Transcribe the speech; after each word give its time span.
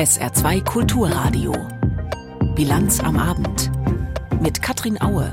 SR2 0.00 0.64
Kulturradio. 0.64 1.52
Bilanz 2.54 3.00
am 3.00 3.18
Abend. 3.18 3.70
Mit 4.40 4.62
Katrin 4.62 4.98
Aue. 5.02 5.30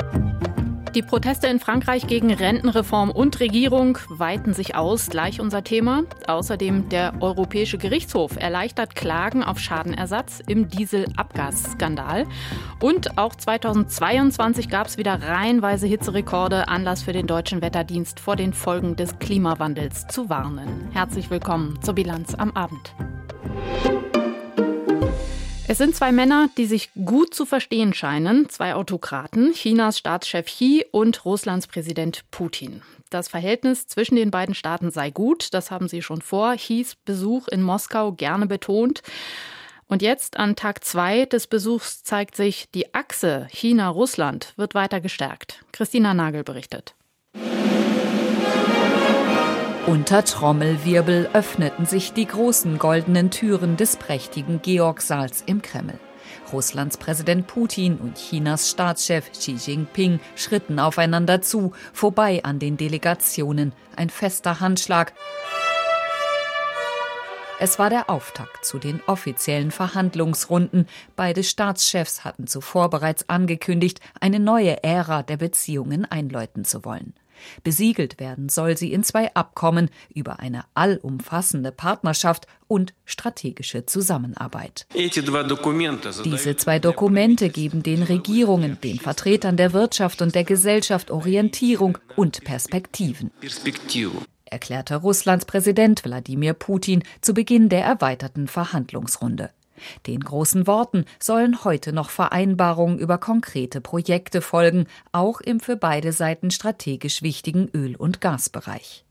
Die 0.93 1.01
Proteste 1.03 1.47
in 1.47 1.61
Frankreich 1.61 2.05
gegen 2.05 2.33
Rentenreform 2.33 3.09
und 3.09 3.39
Regierung 3.39 3.97
weiten 4.09 4.53
sich 4.53 4.75
aus, 4.75 5.07
gleich 5.09 5.39
unser 5.39 5.63
Thema. 5.63 6.03
Außerdem 6.27 6.89
der 6.89 7.13
Europäische 7.21 7.77
Gerichtshof 7.77 8.35
erleichtert 8.35 8.93
Klagen 8.93 9.41
auf 9.41 9.57
Schadenersatz 9.57 10.43
im 10.45 10.67
Dieselabgasskandal. 10.67 12.25
Und 12.81 13.17
auch 13.17 13.35
2022 13.35 14.67
gab 14.67 14.87
es 14.87 14.97
wieder 14.97 15.21
reihenweise 15.21 15.87
Hitzerekorde, 15.87 16.67
Anlass 16.67 17.03
für 17.03 17.13
den 17.13 17.25
deutschen 17.27 17.61
Wetterdienst 17.61 18.19
vor 18.19 18.35
den 18.35 18.51
Folgen 18.51 18.97
des 18.97 19.17
Klimawandels 19.17 20.07
zu 20.07 20.29
warnen. 20.29 20.89
Herzlich 20.91 21.29
willkommen 21.29 21.81
zur 21.81 21.93
Bilanz 21.93 22.35
am 22.35 22.51
Abend. 22.51 22.93
Es 25.69 25.79
sind 25.79 25.97
zwei 25.97 26.13
Männer, 26.13 26.49
die 26.55 26.65
sich 26.65 26.91
gut 26.93 27.33
zu 27.33 27.45
verstehen 27.45 27.93
scheinen, 27.93 28.47
zwei 28.47 28.73
Autokraten, 28.73 29.51
Chinas 29.51 29.97
Staatschef 29.97 30.45
Xi 30.45 30.85
und 30.91 31.25
Russlands 31.25 31.67
Präsident 31.67 32.23
Putin. 32.31 32.83
Das 33.09 33.27
Verhältnis 33.27 33.85
zwischen 33.85 34.15
den 34.15 34.31
beiden 34.31 34.55
Staaten 34.55 34.91
sei 34.91 35.11
gut, 35.11 35.53
das 35.53 35.69
haben 35.69 35.89
sie 35.89 36.01
schon 36.01 36.21
vor 36.21 36.55
Xis 36.55 36.95
Besuch 36.95 37.49
in 37.49 37.61
Moskau 37.61 38.13
gerne 38.13 38.47
betont. 38.47 39.01
Und 39.89 40.01
jetzt 40.01 40.37
an 40.37 40.55
Tag 40.55 40.85
zwei 40.85 41.25
des 41.25 41.47
Besuchs 41.47 42.01
zeigt 42.01 42.37
sich, 42.37 42.69
die 42.73 42.93
Achse 42.93 43.47
China-Russland 43.51 44.53
wird 44.55 44.73
weiter 44.73 45.01
gestärkt. 45.01 45.65
Christina 45.73 46.13
Nagel 46.13 46.45
berichtet. 46.45 46.96
Unter 49.87 50.25
Trommelwirbel 50.25 51.29
öffneten 51.31 51.85
sich 51.85 52.11
die 52.11 52.25
großen 52.25 52.77
goldenen 52.77 53.31
Türen 53.31 53.77
des 53.77 53.95
prächtigen 53.95 54.61
Georgsaals 54.61 55.43
im 55.45 55.61
Kreml. 55.61 55.97
Russlands 56.51 56.97
Präsident 56.97 57.47
Putin 57.47 57.95
und 57.95 58.17
Chinas 58.17 58.69
Staatschef 58.69 59.31
Xi 59.31 59.53
Jinping 59.53 60.19
schritten 60.35 60.77
aufeinander 60.79 61.41
zu, 61.41 61.71
vorbei 61.93 62.43
an 62.43 62.59
den 62.59 62.75
Delegationen. 62.75 63.71
Ein 63.95 64.09
fester 64.09 64.59
Handschlag. 64.59 65.13
Es 67.61 67.79
war 67.79 67.89
der 67.89 68.09
Auftakt 68.09 68.65
zu 68.65 68.79
den 68.79 68.99
offiziellen 69.07 69.71
Verhandlungsrunden. 69.71 70.85
Beide 71.15 71.45
Staatschefs 71.45 72.25
hatten 72.25 72.45
zuvor 72.45 72.89
bereits 72.89 73.29
angekündigt, 73.29 74.01
eine 74.19 74.41
neue 74.41 74.83
Ära 74.83 75.23
der 75.23 75.37
Beziehungen 75.37 76.03
einläuten 76.03 76.65
zu 76.65 76.83
wollen. 76.83 77.13
Besiegelt 77.63 78.19
werden 78.19 78.49
soll 78.49 78.77
sie 78.77 78.93
in 78.93 79.03
zwei 79.03 79.33
Abkommen 79.33 79.89
über 80.13 80.39
eine 80.39 80.65
allumfassende 80.73 81.71
Partnerschaft 81.71 82.47
und 82.67 82.93
strategische 83.05 83.85
Zusammenarbeit. 83.85 84.87
Diese 84.93 86.57
zwei 86.57 86.79
Dokumente 86.79 87.49
geben 87.49 87.83
den 87.83 88.03
Regierungen, 88.03 88.77
den 88.81 88.99
Vertretern 88.99 89.57
der 89.57 89.73
Wirtschaft 89.73 90.21
und 90.21 90.35
der 90.35 90.43
Gesellschaft 90.43 91.11
Orientierung 91.11 91.97
und 92.15 92.43
Perspektiven 92.43 93.31
erklärte 94.49 94.95
Russlands 94.95 95.45
Präsident 95.45 96.03
Wladimir 96.03 96.53
Putin 96.53 97.03
zu 97.21 97.33
Beginn 97.33 97.69
der 97.69 97.83
erweiterten 97.83 98.47
Verhandlungsrunde. 98.47 99.51
Den 100.05 100.21
großen 100.21 100.67
Worten 100.67 101.05
sollen 101.19 101.63
heute 101.63 101.93
noch 101.93 102.09
Vereinbarungen 102.09 102.99
über 102.99 103.17
konkrete 103.17 103.81
Projekte 103.81 104.41
folgen, 104.41 104.87
auch 105.11 105.41
im 105.41 105.59
für 105.59 105.75
beide 105.75 106.11
Seiten 106.11 106.51
strategisch 106.51 107.21
wichtigen 107.21 107.69
Öl- 107.73 107.95
und 107.95 108.21
Gasbereich. 108.21 109.05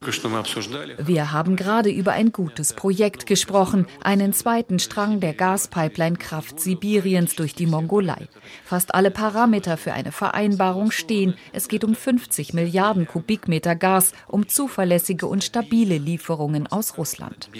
Wir 0.98 1.32
haben 1.32 1.56
gerade 1.56 1.90
über 1.90 2.12
ein 2.12 2.32
gutes 2.32 2.72
Projekt 2.72 3.26
gesprochen, 3.26 3.86
einen 4.02 4.32
zweiten 4.32 4.78
Strang 4.78 5.20
der 5.20 5.34
Gaspipeline 5.34 6.16
Kraft 6.16 6.60
Sibiriens 6.60 7.36
durch 7.36 7.54
die 7.54 7.66
Mongolei. 7.66 8.28
Fast 8.64 8.94
alle 8.94 9.10
Parameter 9.10 9.76
für 9.76 9.92
eine 9.92 10.12
Vereinbarung 10.12 10.90
stehen. 10.90 11.34
Es 11.52 11.68
geht 11.68 11.84
um 11.84 11.94
50 11.94 12.54
Milliarden 12.54 13.06
Kubikmeter 13.06 13.74
Gas, 13.74 14.12
um 14.28 14.48
zuverlässige 14.48 15.26
und 15.26 15.44
stabile 15.44 15.98
Lieferungen 15.98 16.66
aus 16.66 16.98
Russland. 16.98 17.50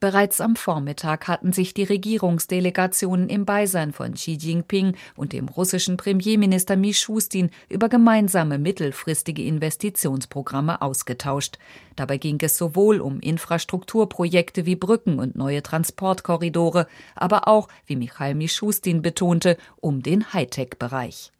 Bereits 0.00 0.40
am 0.40 0.54
Vormittag 0.54 1.26
hatten 1.26 1.52
sich 1.52 1.74
die 1.74 1.82
Regierungsdelegationen 1.82 3.28
im 3.28 3.44
Beisein 3.44 3.92
von 3.92 4.14
Xi 4.14 4.34
Jinping 4.34 4.94
und 5.16 5.32
dem 5.32 5.48
russischen 5.48 5.96
Premierminister 5.96 6.76
Mishustin 6.76 7.50
über 7.68 7.88
gemeinsame 7.88 8.58
mittelfristige 8.58 9.42
Investitionsprogramme 9.42 10.82
ausgetauscht. 10.82 11.58
Dabei 11.96 12.18
ging 12.18 12.38
es 12.42 12.56
sowohl 12.56 13.00
um 13.00 13.18
Infrastrukturprojekte 13.18 14.66
wie 14.66 14.76
Brücken 14.76 15.18
und 15.18 15.34
neue 15.34 15.64
Transportkorridore, 15.64 16.86
aber 17.16 17.48
auch, 17.48 17.66
wie 17.86 17.96
Michail 17.96 18.36
Mishustin 18.36 19.02
betonte, 19.02 19.56
um 19.80 20.04
den 20.04 20.32
Hightech-Bereich. 20.32 21.32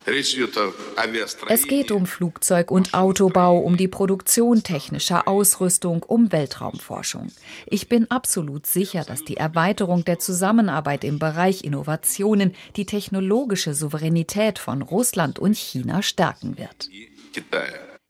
Es 1.49 1.67
geht 1.67 1.91
um 1.93 2.07
Flugzeug- 2.07 2.71
und 2.73 2.95
Autobau, 2.95 3.59
um 3.59 3.77
die 3.77 3.89
Produktion 3.89 4.65
technischer 4.65 5.29
Ausrüstung, 5.29 6.03
um 6.03 6.33
Weltraumforschung. 6.33 7.29
Ich 7.67 7.89
bin 7.89 8.11
absolut 8.11 8.48
sicher, 8.67 9.05
dass 9.05 9.25
die 9.25 9.37
Erweiterung 9.37 10.05
der 10.05 10.19
Zusammenarbeit 10.19 11.05
im 11.05 11.19
Bereich 11.19 11.65
Innovationen 11.65 12.55
die 12.77 12.87
technologische 12.87 13.75
Souveränität 13.75 14.59
von 14.59 14.83
Russland 14.83 15.39
und 15.39 15.57
China 15.57 16.03
stärken 16.03 16.59
wird. 16.59 16.89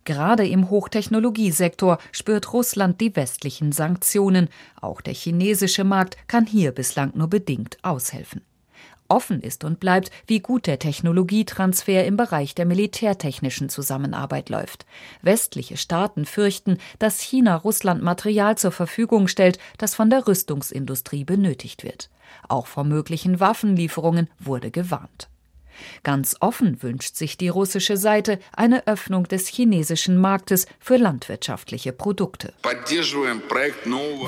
Gerade 0.05 0.49
im 0.49 0.71
Hochtechnologiesektor 0.71 1.99
spürt 2.13 2.53
Russland 2.55 3.01
die 3.01 3.15
westlichen 3.15 3.73
Sanktionen. 3.73 4.49
Auch 4.81 5.03
der 5.03 5.13
chinesische 5.13 5.85
Markt 5.85 6.17
kann 6.29 6.47
hier 6.47 6.73
bislang 6.73 7.13
nur 7.15 7.29
bedingt 7.29 7.77
aushelfen. 7.83 8.43
Offen 9.09 9.41
ist 9.41 9.65
und 9.65 9.81
bleibt, 9.81 10.11
wie 10.27 10.41
gut 10.41 10.67
der 10.67 10.79
Technologietransfer 10.79 12.05
im 12.05 12.17
Bereich 12.17 12.55
der 12.55 12.67
militärtechnischen 12.67 13.69
Zusammenarbeit 13.69 14.51
läuft. 14.51 14.87
Westliche 15.23 15.77
Staaten 15.77 16.27
fürchten, 16.27 16.79
dass 16.99 17.21
China 17.21 17.57
Russland 17.57 18.03
Material 18.03 18.59
zur 18.59 18.73
Verfügung 18.73 19.29
stellt, 19.29 19.59
das 19.79 19.95
von 19.95 20.11
der 20.11 20.27
Rüstungsindustrie 20.27 21.25
benötigt 21.25 21.85
wird. 21.85 22.11
Auch 22.49 22.67
vor 22.67 22.85
möglichen 22.85 23.41
Waffenlieferungen 23.41 24.29
wurde 24.39 24.71
gewarnt. 24.71 25.29
Ganz 26.03 26.37
offen 26.41 26.83
wünscht 26.83 27.17
sich 27.17 27.37
die 27.37 27.49
russische 27.49 27.97
Seite 27.97 28.39
eine 28.55 28.87
Öffnung 28.87 29.25
des 29.25 29.49
chinesischen 29.49 30.17
Marktes 30.17 30.67
für 30.81 30.97
landwirtschaftliche 30.97 31.93
Produkte. 31.93 32.53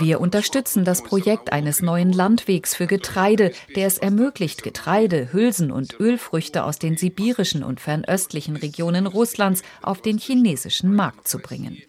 Wir 0.01 0.21
unterstützen 0.21 0.85
das 0.85 1.03
Projekt 1.03 1.53
eines 1.53 1.83
neuen 1.83 2.13
Landwegs 2.13 2.75
für 2.75 2.87
Getreide, 2.87 3.53
der 3.77 3.87
es 3.87 3.99
ermöglicht, 3.99 4.63
Getreide, 4.63 5.33
Hülsen 5.33 5.71
und 5.71 5.99
Ölfrüchte 6.01 6.65
aus 6.65 6.79
den 6.79 6.97
sibirischen 6.97 7.63
und 7.63 7.81
fernöstlichen 7.81 8.57
Regionen 8.57 9.07
Russlands 9.07 9.63
auf 9.83 10.03
den 10.03 10.19
chinesischen 10.19 10.95
Markt 10.95 11.29
zu 11.29 11.39
bringen. 11.39 11.83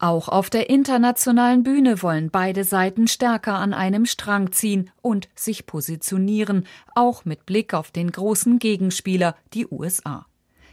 Auch 0.00 0.28
auf 0.28 0.48
der 0.48 0.70
internationalen 0.70 1.62
Bühne 1.62 2.02
wollen 2.02 2.30
beide 2.30 2.64
Seiten 2.64 3.06
stärker 3.06 3.56
an 3.56 3.74
einem 3.74 4.06
Strang 4.06 4.50
ziehen 4.50 4.90
und 5.02 5.28
sich 5.34 5.66
positionieren, 5.66 6.66
auch 6.94 7.26
mit 7.26 7.44
Blick 7.44 7.74
auf 7.74 7.90
den 7.90 8.10
großen 8.10 8.58
Gegenspieler, 8.58 9.36
die 9.52 9.66
USA. 9.66 10.24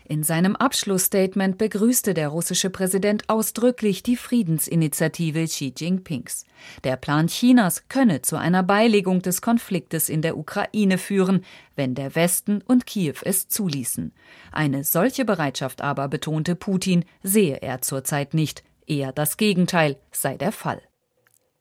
In 0.06 0.24
seinem 0.24 0.56
Abschlussstatement 0.56 1.58
begrüßte 1.58 2.14
der 2.14 2.30
russische 2.30 2.70
Präsident 2.70 3.28
ausdrücklich 3.28 4.02
die 4.02 4.16
Friedensinitiative 4.16 5.44
Xi 5.44 5.74
Jinpings. 5.76 6.46
Der 6.86 6.96
Plan 6.96 7.28
Chinas 7.28 7.90
könne 7.90 8.22
zu 8.22 8.38
einer 8.38 8.64
Beilegung 8.64 9.22
des 9.22 9.42
Konfliktes 9.42 10.08
in 10.08 10.22
der 10.22 10.38
Ukraine 10.38 10.98
führen, 10.98 11.44
wenn 11.76 11.96
der 11.96 12.16
Westen 12.16 12.62
und 12.66 12.86
Kiew 12.86 13.16
es 13.24 13.50
zuließen. 13.50 14.14
Eine 14.54 14.86
solche 14.86 15.26
Bereitschaft 15.26 15.82
aber, 15.82 16.08
betonte 16.08 16.56
Putin, 16.56 17.04
sehe 17.24 17.58
er 17.58 17.82
zurzeit 17.82 18.34
nicht. 18.34 18.64
Eher 18.88 19.12
das 19.12 19.38
Gegenteil 19.38 19.98
sei 20.12 20.38
der 20.38 20.52
Fall. 20.52 20.82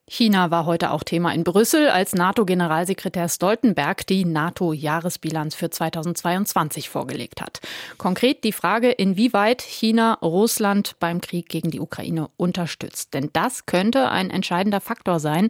China 0.08 0.52
war 0.52 0.66
heute 0.66 0.92
auch 0.92 1.02
Thema 1.02 1.34
in 1.34 1.42
Brüssel, 1.42 1.88
als 1.88 2.14
NATO-Generalsekretär 2.14 3.28
Stoltenberg 3.28 4.06
die 4.06 4.24
NATO-Jahresbilanz 4.24 5.56
für 5.56 5.68
2022 5.68 6.88
vorgelegt 6.88 7.40
hat. 7.40 7.60
Konkret 7.98 8.44
die 8.44 8.52
Frage, 8.52 8.92
inwieweit 8.92 9.62
China 9.62 10.14
Russland 10.22 10.94
beim 11.00 11.20
Krieg 11.20 11.48
gegen 11.48 11.72
die 11.72 11.80
Ukraine 11.80 12.30
unterstützt. 12.36 13.14
Denn 13.14 13.30
das 13.32 13.66
könnte 13.66 14.08
ein 14.08 14.30
entscheidender 14.30 14.80
Faktor 14.80 15.18
sein, 15.18 15.48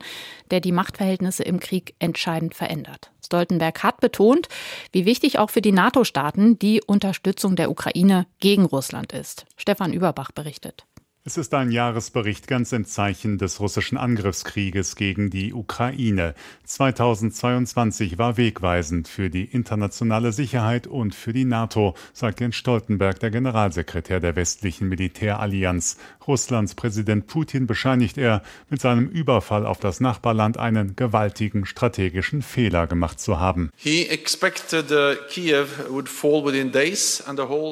der 0.50 0.60
die 0.60 0.72
Machtverhältnisse 0.72 1.42
im 1.42 1.60
Krieg 1.60 1.94
entscheidend 1.98 2.54
verändert. 2.54 3.10
Stoltenberg 3.22 3.82
hat 3.82 4.00
betont, 4.00 4.48
wie 4.90 5.04
wichtig 5.04 5.38
auch 5.38 5.50
für 5.50 5.60
die 5.60 5.72
NATO-Staaten 5.72 6.58
die 6.58 6.80
Unterstützung 6.80 7.56
der 7.56 7.70
Ukraine 7.70 8.26
gegen 8.40 8.64
Russland 8.64 9.12
ist. 9.12 9.44
Stefan 9.58 9.92
Überbach 9.92 10.32
berichtet. 10.32 10.86
Es 11.28 11.36
ist 11.36 11.52
ein 11.54 11.72
Jahresbericht 11.72 12.46
ganz 12.46 12.70
im 12.70 12.84
Zeichen 12.84 13.36
des 13.36 13.58
russischen 13.58 13.98
Angriffskrieges 13.98 14.94
gegen 14.94 15.28
die 15.28 15.52
Ukraine. 15.52 16.36
2022 16.62 18.16
war 18.16 18.36
wegweisend 18.36 19.08
für 19.08 19.28
die 19.28 19.42
internationale 19.42 20.30
Sicherheit 20.30 20.86
und 20.86 21.16
für 21.16 21.32
die 21.32 21.44
NATO, 21.44 21.96
sagt 22.12 22.38
Jens 22.38 22.54
Stoltenberg, 22.54 23.18
der 23.18 23.32
Generalsekretär 23.32 24.20
der 24.20 24.36
westlichen 24.36 24.88
Militärallianz. 24.88 25.96
Russlands 26.28 26.76
Präsident 26.76 27.26
Putin 27.26 27.66
bescheinigt 27.66 28.18
er, 28.18 28.44
mit 28.70 28.80
seinem 28.80 29.08
Überfall 29.08 29.66
auf 29.66 29.80
das 29.80 29.98
Nachbarland 29.98 30.58
einen 30.58 30.94
gewaltigen 30.94 31.66
strategischen 31.66 32.42
Fehler 32.42 32.86
gemacht 32.86 33.18
zu 33.18 33.40
haben. 33.40 33.70
Uh, 33.84 33.88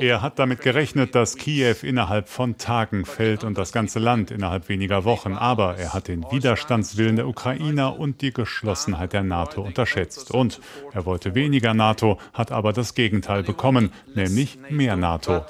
er 0.01 0.23
hat 0.23 0.39
damit 0.41 0.61
gerechnet, 0.61 1.15
dass 1.15 1.37
Kiew 1.37 1.77
innerhalb 1.83 2.29
von 2.29 2.59
Tagen 2.59 3.05
fällt 3.05 3.44
und 3.45 3.59
das 3.59 3.73
ganze 3.73 3.99
Land 3.99 4.31
innerhalb 4.31 4.69
weniger 4.69 5.05
Wochen. 5.05 5.35
Aber 5.35 5.77
er 5.77 5.93
hat 5.95 6.09
den 6.09 6.25
Widerstandswillen 6.31 7.17
der 7.17 7.29
Ukrainer 7.29 7.99
und 7.99 8.21
die 8.21 8.33
Geschlossenheit 8.33 9.13
der 9.13 9.23
NATO 9.23 9.63
unterschätzt. 9.63 10.31
Und 10.31 10.61
er 10.93 11.05
wollte 11.07 11.35
weniger 11.35 11.75
NATO, 11.75 12.19
hat 12.33 12.53
aber 12.53 12.73
das 12.73 12.95
Gegenteil 12.95 13.43
bekommen, 13.43 13.93
nämlich 14.15 14.59
mehr 14.71 14.97
NATO. 14.97 15.45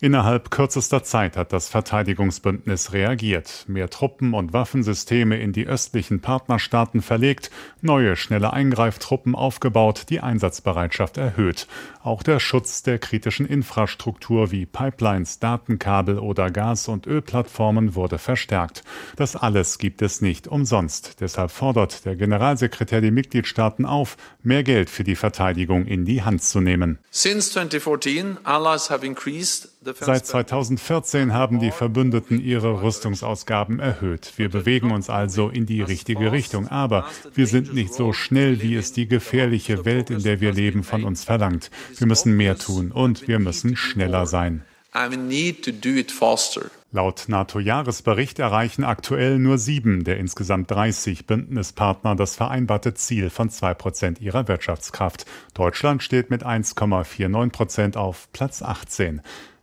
Innerhalb 0.00 0.50
kürzester 0.50 1.02
Zeit 1.02 1.36
hat 1.36 1.52
das 1.52 1.68
Verteidigungsbündnis 1.68 2.92
reagiert, 2.92 3.64
mehr 3.66 3.90
Truppen 3.90 4.34
und 4.34 4.52
Waffensysteme 4.52 5.38
in 5.38 5.52
die 5.52 5.66
östlichen 5.66 6.20
Partnerstaaten 6.20 7.02
verlegt, 7.02 7.50
neue 7.80 8.14
schnelle 8.16 8.52
Eingreiftruppen 8.52 9.34
aufgebaut, 9.34 10.06
die 10.10 10.20
Einsatzbereitschaft 10.20 11.16
erhöht. 11.16 11.66
Auch 12.02 12.22
der 12.22 12.38
Schutz 12.38 12.82
der 12.82 12.98
kritischen 12.98 13.46
Infrastruktur 13.46 14.50
wie 14.52 14.66
Pipelines, 14.66 15.40
Datenkabel 15.40 16.18
oder 16.18 16.50
Gas- 16.50 16.88
und 16.88 17.06
Ölplattformen 17.06 17.94
wurde 17.96 18.18
verstärkt. 18.18 18.84
Das 19.16 19.34
alles 19.36 19.78
gibt 19.78 20.02
es 20.02 20.20
nicht 20.20 20.46
umsonst. 20.46 21.20
Deshalb 21.20 21.50
fordert 21.50 22.04
der 22.04 22.16
Generalsekretär 22.16 23.00
die 23.00 23.10
Mitgliedstaaten 23.10 23.84
auf, 23.84 24.16
mehr 24.42 24.62
Geld 24.62 24.88
für 24.88 25.04
die 25.04 25.16
Verteidigung 25.16 25.86
in 25.86 26.04
die 26.04 26.22
Hand 26.22 26.42
zu 26.42 26.60
nehmen. 26.60 26.98
Since 27.10 27.52
2014, 27.52 28.38
Seit 30.00 30.26
2014 30.26 31.32
haben 31.32 31.60
die 31.60 31.70
Verbündeten 31.70 32.40
ihre 32.40 32.82
Rüstungsausgaben 32.82 33.80
erhöht. 33.80 34.32
Wir 34.36 34.48
bewegen 34.48 34.90
uns 34.90 35.08
also 35.08 35.48
in 35.48 35.66
die 35.66 35.82
richtige 35.82 36.32
Richtung, 36.32 36.68
aber 36.68 37.06
wir 37.34 37.46
sind 37.46 37.72
nicht 37.74 37.94
so 37.94 38.12
schnell, 38.12 38.60
wie 38.62 38.74
es 38.74 38.92
die 38.92 39.08
gefährliche 39.08 39.84
Welt, 39.84 40.10
in 40.10 40.22
der 40.22 40.40
wir 40.40 40.52
leben, 40.52 40.84
von 40.84 41.04
uns 41.04 41.24
verlangt. 41.24 41.70
Wir 41.96 42.06
müssen 42.06 42.36
mehr 42.36 42.58
tun 42.58 42.92
und 42.92 43.28
wir 43.28 43.38
müssen 43.38 43.76
schneller 43.76 44.26
sein. 44.26 44.64
Laut 46.90 47.26
NATO-Jahresbericht 47.28 48.38
erreichen 48.38 48.82
aktuell 48.82 49.38
nur 49.38 49.58
sieben 49.58 50.04
der 50.04 50.16
insgesamt 50.16 50.70
30 50.70 51.26
Bündnispartner 51.26 52.16
das 52.16 52.34
vereinbarte 52.34 52.94
Ziel 52.94 53.28
von 53.28 53.50
zwei 53.50 53.74
Prozent 53.74 54.22
ihrer 54.22 54.48
Wirtschaftskraft. 54.48 55.26
Deutschland 55.52 56.02
steht 56.02 56.30
mit 56.30 56.46
1,49 56.46 57.50
Prozent 57.50 57.96
auf 57.98 58.32
Platz 58.32 58.62
18. 58.62 59.20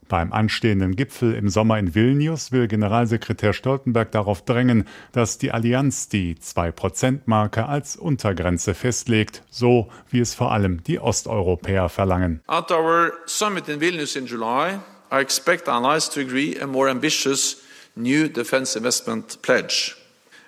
Beim 0.08 0.32
anstehenden 0.32 0.94
Gipfel 0.94 1.34
im 1.34 1.48
Sommer 1.48 1.80
in 1.80 1.96
Vilnius 1.96 2.52
will 2.52 2.68
Generalsekretär 2.68 3.52
Stoltenberg 3.52 4.12
darauf 4.12 4.44
drängen, 4.44 4.86
dass 5.10 5.36
die 5.38 5.50
Allianz 5.50 6.08
die 6.08 6.36
2-Prozent-Marke 6.36 7.66
als 7.66 7.96
Untergrenze 7.96 8.74
festlegt, 8.74 9.42
so 9.50 9.88
wie 10.08 10.20
es 10.20 10.32
vor 10.32 10.52
allem 10.52 10.84
die 10.84 11.00
Osteuropäer 11.00 11.88
verlangen. 11.88 12.40
At 12.46 12.70
our 12.70 13.14
summit 13.26 13.68
in 13.68 13.80
Vilnius 13.80 14.14
in 14.14 14.26
July, 14.26 14.78
I 15.10 15.20
expect 15.20 15.68
allies 15.68 16.08
to 16.10 16.20
agree 16.20 16.56
a 16.56 16.66
more 16.66 16.88
ambitious 16.88 17.62
new 17.94 18.28
defense 18.28 18.76
investment 18.76 19.40
pledge. 19.42 19.96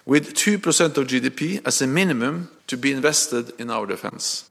With 0.04 0.34
2% 0.34 0.96
of 0.96 1.06
GDP 1.06 1.60
as 1.66 1.82
a 1.82 1.86
minimum 1.86 2.50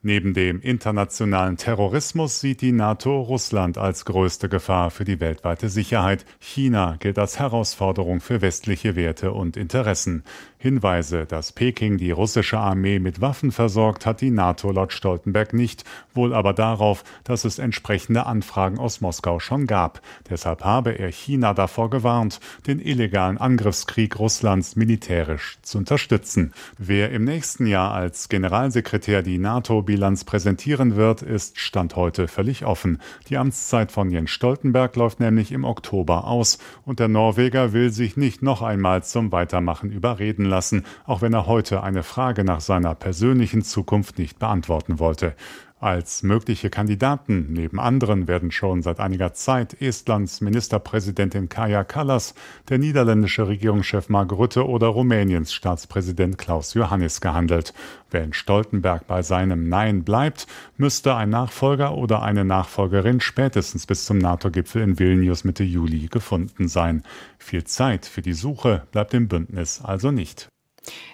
Neben 0.02 0.34
dem 0.34 0.60
internationalen 0.60 1.56
Terrorismus 1.56 2.40
sieht 2.40 2.62
die 2.62 2.72
NATO 2.72 3.20
Russland 3.20 3.78
als 3.78 4.04
größte 4.04 4.48
Gefahr 4.48 4.90
für 4.90 5.04
die 5.04 5.20
weltweite 5.20 5.68
Sicherheit. 5.68 6.26
China 6.40 6.96
gilt 6.98 7.16
als 7.16 7.38
Herausforderung 7.38 8.20
für 8.20 8.40
westliche 8.40 8.96
Werte 8.96 9.30
und 9.30 9.56
Interessen. 9.56 10.24
Hinweise, 10.60 11.26
dass 11.26 11.52
Peking 11.52 11.98
die 11.98 12.10
russische 12.10 12.58
Armee 12.58 12.98
mit 12.98 13.20
Waffen 13.20 13.52
versorgt, 13.52 14.04
hat 14.04 14.20
die 14.20 14.32
NATO 14.32 14.72
laut 14.72 14.92
Stoltenberg 14.92 15.52
nicht, 15.52 15.84
wohl 16.12 16.34
aber 16.34 16.52
darauf, 16.52 17.04
dass 17.22 17.44
es 17.44 17.60
entsprechende 17.60 18.26
Anfragen 18.26 18.80
aus 18.80 19.00
Moskau 19.00 19.38
schon 19.38 19.68
gab. 19.68 20.00
Deshalb 20.28 20.64
habe 20.64 20.98
er 20.98 21.12
China 21.12 21.54
davor 21.54 21.88
gewarnt, 21.88 22.40
den 22.66 22.80
illegalen 22.80 23.38
Angriffskrieg 23.38 24.18
Russlands 24.18 24.74
militärisch 24.74 25.58
zu 25.62 25.78
unterstützen. 25.78 26.52
Wer 26.76 27.12
im 27.12 27.22
nächsten 27.22 27.68
Jahr 27.68 27.94
als 27.94 28.07
als 28.08 28.30
Generalsekretär 28.30 29.20
die 29.20 29.36
NATO-Bilanz 29.36 30.24
präsentieren 30.24 30.96
wird, 30.96 31.20
ist 31.20 31.58
Stand 31.58 31.94
heute 31.94 32.26
völlig 32.26 32.64
offen. 32.64 33.02
Die 33.28 33.36
Amtszeit 33.36 33.92
von 33.92 34.10
Jens 34.10 34.30
Stoltenberg 34.30 34.96
läuft 34.96 35.20
nämlich 35.20 35.52
im 35.52 35.64
Oktober 35.64 36.26
aus 36.26 36.56
und 36.86 37.00
der 37.00 37.08
Norweger 37.08 37.74
will 37.74 37.90
sich 37.90 38.16
nicht 38.16 38.42
noch 38.42 38.62
einmal 38.62 39.04
zum 39.04 39.30
Weitermachen 39.30 39.92
überreden 39.92 40.46
lassen, 40.46 40.86
auch 41.04 41.20
wenn 41.20 41.34
er 41.34 41.46
heute 41.46 41.82
eine 41.82 42.02
Frage 42.02 42.44
nach 42.44 42.62
seiner 42.62 42.94
persönlichen 42.94 43.60
Zukunft 43.60 44.16
nicht 44.18 44.38
beantworten 44.38 44.98
wollte. 44.98 45.34
Als 45.80 46.24
mögliche 46.24 46.70
Kandidaten 46.70 47.52
neben 47.52 47.78
anderen 47.78 48.26
werden 48.26 48.50
schon 48.50 48.82
seit 48.82 48.98
einiger 48.98 49.32
Zeit 49.32 49.80
Estlands 49.80 50.40
Ministerpräsidentin 50.40 51.48
Kaja 51.48 51.84
Kallas, 51.84 52.34
der 52.68 52.78
niederländische 52.78 53.46
Regierungschef 53.46 54.08
Mark 54.08 54.32
Rutte 54.32 54.66
oder 54.66 54.88
Rumäniens 54.88 55.52
Staatspräsident 55.52 56.36
Klaus 56.36 56.74
Johannis 56.74 57.20
gehandelt. 57.20 57.74
Wenn 58.10 58.32
Stoltenberg 58.32 59.06
bei 59.06 59.22
seinem 59.22 59.68
Nein 59.68 60.02
bleibt, 60.02 60.48
müsste 60.78 61.14
ein 61.14 61.30
Nachfolger 61.30 61.94
oder 61.96 62.22
eine 62.22 62.44
Nachfolgerin 62.44 63.20
spätestens 63.20 63.86
bis 63.86 64.04
zum 64.04 64.18
NATO-Gipfel 64.18 64.82
in 64.82 64.98
Vilnius 64.98 65.44
Mitte 65.44 65.62
Juli 65.62 66.08
gefunden 66.08 66.66
sein. 66.66 67.04
Viel 67.38 67.62
Zeit 67.62 68.04
für 68.04 68.22
die 68.22 68.32
Suche 68.32 68.82
bleibt 68.90 69.12
dem 69.12 69.28
Bündnis 69.28 69.80
also 69.80 70.10
nicht. 70.10 70.48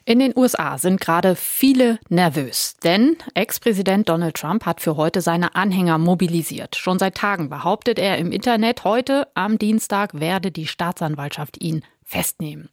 In 0.04 0.18
den 0.18 0.36
USA 0.36 0.78
sind 0.78 1.00
gerade 1.00 1.34
viele 1.34 1.98
nervös, 2.08 2.76
denn 2.84 3.16
Ex-Präsident 3.34 4.08
Donald 4.08 4.36
Trump 4.36 4.66
hat 4.66 4.80
für 4.80 4.96
heute 4.96 5.20
seine 5.20 5.54
Anhänger 5.54 5.98
mobilisiert. 5.98 6.76
Schon 6.76 6.98
seit 6.98 7.14
Tagen 7.16 7.48
behauptet 7.48 7.98
er 7.98 8.18
im 8.18 8.32
Internet, 8.32 8.84
heute 8.84 9.28
am 9.34 9.58
Dienstag 9.58 10.20
werde 10.20 10.50
die 10.50 10.66
Staatsanwaltschaft 10.66 11.60
ihn 11.60 11.84
festnehmen. 12.04 12.68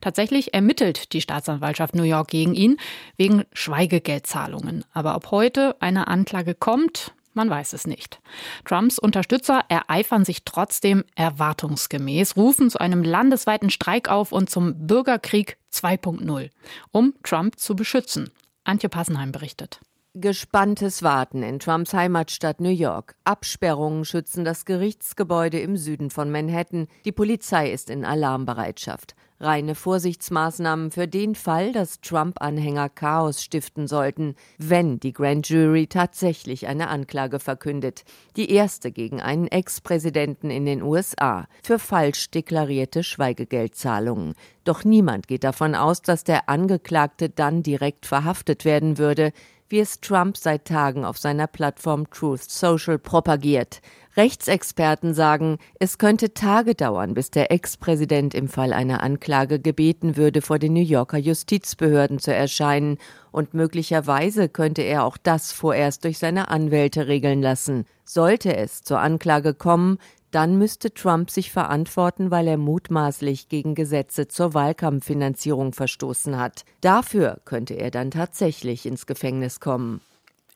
Tatsächlich 0.00 0.54
ermittelt 0.54 1.12
die 1.12 1.20
Staatsanwaltschaft 1.20 1.94
New 1.94 2.02
York 2.02 2.28
gegen 2.28 2.54
ihn 2.54 2.78
wegen 3.16 3.44
Schweigegeldzahlungen. 3.52 4.84
Aber 4.92 5.14
ob 5.16 5.30
heute 5.30 5.76
eine 5.80 6.08
Anklage 6.08 6.54
kommt, 6.54 7.12
man 7.34 7.48
weiß 7.48 7.72
es 7.72 7.86
nicht. 7.86 8.20
Trumps 8.64 8.98
Unterstützer 8.98 9.62
ereifern 9.68 10.24
sich 10.24 10.44
trotzdem 10.44 11.04
erwartungsgemäß, 11.14 12.36
rufen 12.36 12.70
zu 12.70 12.80
einem 12.80 13.02
landesweiten 13.02 13.70
Streik 13.70 14.08
auf 14.08 14.32
und 14.32 14.50
zum 14.50 14.86
Bürgerkrieg 14.86 15.56
2.0, 15.72 16.50
um 16.90 17.14
Trump 17.22 17.58
zu 17.58 17.76
beschützen. 17.76 18.30
Antje 18.64 18.88
Passenheim 18.88 19.32
berichtet. 19.32 19.80
Gespanntes 20.14 21.04
Warten 21.04 21.44
in 21.44 21.60
Trumps 21.60 21.94
Heimatstadt 21.94 22.60
New 22.60 22.68
York. 22.68 23.14
Absperrungen 23.22 24.04
schützen 24.04 24.44
das 24.44 24.64
Gerichtsgebäude 24.64 25.60
im 25.60 25.76
Süden 25.76 26.10
von 26.10 26.32
Manhattan. 26.32 26.88
Die 27.04 27.12
Polizei 27.12 27.70
ist 27.70 27.90
in 27.90 28.04
Alarmbereitschaft. 28.04 29.14
Reine 29.40 29.74
Vorsichtsmaßnahmen 29.74 30.90
für 30.90 31.08
den 31.08 31.34
Fall, 31.34 31.72
dass 31.72 32.02
Trump-Anhänger 32.02 32.90
Chaos 32.90 33.42
stiften 33.42 33.86
sollten, 33.86 34.34
wenn 34.58 35.00
die 35.00 35.14
Grand 35.14 35.48
Jury 35.48 35.86
tatsächlich 35.86 36.66
eine 36.66 36.88
Anklage 36.88 37.40
verkündet. 37.40 38.04
Die 38.36 38.50
erste 38.52 38.92
gegen 38.92 39.22
einen 39.22 39.46
Ex-Präsidenten 39.46 40.50
in 40.50 40.66
den 40.66 40.82
USA 40.82 41.46
für 41.62 41.78
falsch 41.78 42.30
deklarierte 42.30 43.02
Schweigegeldzahlungen. 43.02 44.34
Doch 44.64 44.84
niemand 44.84 45.26
geht 45.26 45.44
davon 45.44 45.74
aus, 45.74 46.02
dass 46.02 46.22
der 46.22 46.50
Angeklagte 46.50 47.30
dann 47.30 47.62
direkt 47.62 48.04
verhaftet 48.04 48.66
werden 48.66 48.98
würde, 48.98 49.32
wie 49.70 49.78
es 49.78 50.00
Trump 50.00 50.36
seit 50.36 50.66
Tagen 50.66 51.04
auf 51.04 51.16
seiner 51.16 51.46
Plattform 51.46 52.10
Truth 52.10 52.42
Social 52.42 52.98
propagiert. 52.98 53.80
Rechtsexperten 54.20 55.14
sagen, 55.14 55.56
es 55.78 55.96
könnte 55.96 56.34
Tage 56.34 56.74
dauern, 56.74 57.14
bis 57.14 57.30
der 57.30 57.50
Ex-Präsident 57.50 58.34
im 58.34 58.48
Fall 58.48 58.74
einer 58.74 59.02
Anklage 59.02 59.58
gebeten 59.60 60.18
würde, 60.18 60.42
vor 60.42 60.58
den 60.58 60.74
New 60.74 60.82
Yorker 60.82 61.16
Justizbehörden 61.16 62.18
zu 62.18 62.34
erscheinen, 62.34 62.98
und 63.32 63.54
möglicherweise 63.54 64.50
könnte 64.50 64.82
er 64.82 65.04
auch 65.04 65.16
das 65.16 65.52
vorerst 65.52 66.04
durch 66.04 66.18
seine 66.18 66.48
Anwälte 66.48 67.08
regeln 67.08 67.40
lassen. 67.40 67.86
Sollte 68.04 68.54
es 68.54 68.82
zur 68.82 69.00
Anklage 69.00 69.54
kommen, 69.54 69.96
dann 70.32 70.58
müsste 70.58 70.92
Trump 70.92 71.30
sich 71.30 71.50
verantworten, 71.50 72.30
weil 72.30 72.46
er 72.46 72.58
mutmaßlich 72.58 73.48
gegen 73.48 73.74
Gesetze 73.74 74.28
zur 74.28 74.52
Wahlkampffinanzierung 74.52 75.72
verstoßen 75.72 76.38
hat. 76.38 76.66
Dafür 76.82 77.40
könnte 77.46 77.72
er 77.72 77.90
dann 77.90 78.10
tatsächlich 78.10 78.84
ins 78.84 79.06
Gefängnis 79.06 79.60
kommen. 79.60 80.02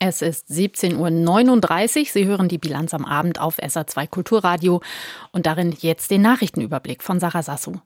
Es 0.07 0.21
ist 0.21 0.51
17.39 0.51 1.99
Uhr. 1.99 2.05
Sie 2.13 2.25
hören 2.25 2.47
die 2.47 2.59
Bilanz 2.59 2.93
am 2.93 3.05
Abend 3.05 3.41
auf 3.41 3.57
SA2 3.57 4.07
Kulturradio 4.07 4.81
und 5.31 5.47
darin 5.47 5.75
jetzt 5.79 6.11
den 6.11 6.21
Nachrichtenüberblick 6.21 7.01
von 7.01 7.19
Sarah 7.19 7.41
Sassou. 7.41 7.81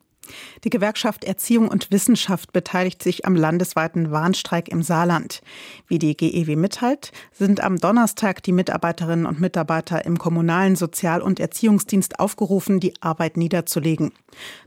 Die 0.63 0.69
Gewerkschaft 0.69 1.23
Erziehung 1.23 1.69
und 1.69 1.91
Wissenschaft 1.91 2.53
beteiligt 2.53 3.01
sich 3.01 3.25
am 3.25 3.35
landesweiten 3.35 4.11
Warnstreik 4.11 4.69
im 4.69 4.83
Saarland. 4.83 5.41
Wie 5.87 5.99
die 5.99 6.15
GEW 6.15 6.55
mitteilt, 6.55 7.11
sind 7.31 7.61
am 7.61 7.77
Donnerstag 7.77 8.43
die 8.43 8.51
Mitarbeiterinnen 8.51 9.25
und 9.25 9.39
Mitarbeiter 9.39 10.05
im 10.05 10.19
kommunalen 10.19 10.75
Sozial- 10.75 11.21
und 11.21 11.39
Erziehungsdienst 11.39 12.19
aufgerufen, 12.19 12.79
die 12.79 12.93
Arbeit 13.01 13.37
niederzulegen. 13.37 14.11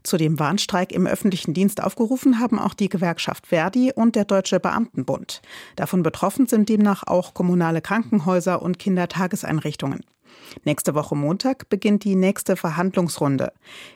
Zu 0.03 0.17
dem 0.17 0.39
Warnstreik 0.39 0.93
im 0.93 1.07
öffentlichen 1.07 1.55
Dienst 1.55 1.83
aufgerufen 1.83 2.41
haben 2.41 2.59
auch 2.59 2.75
die 2.75 2.89
Gewerkschaft 2.89 3.47
Verdi 3.47 3.93
und 3.95 4.17
der 4.17 4.25
Deutsche 4.25 4.59
Beamtenbund. 4.59 5.43
Davon 5.77 6.03
betroffen 6.03 6.47
sind 6.47 6.69
demnach 6.69 7.05
auch 7.07 7.35
kommunale 7.35 7.83
Krankenhäuser 7.83 8.63
und 8.63 8.79
Kindertageseinrichtungen. 8.79 10.05
Nächste 10.65 10.95
Woche 10.95 11.15
Montag 11.15 11.69
beginnt 11.69 12.05
die 12.05 12.17
nächste 12.17 12.57
Verhandlungsrunde. 12.57 13.53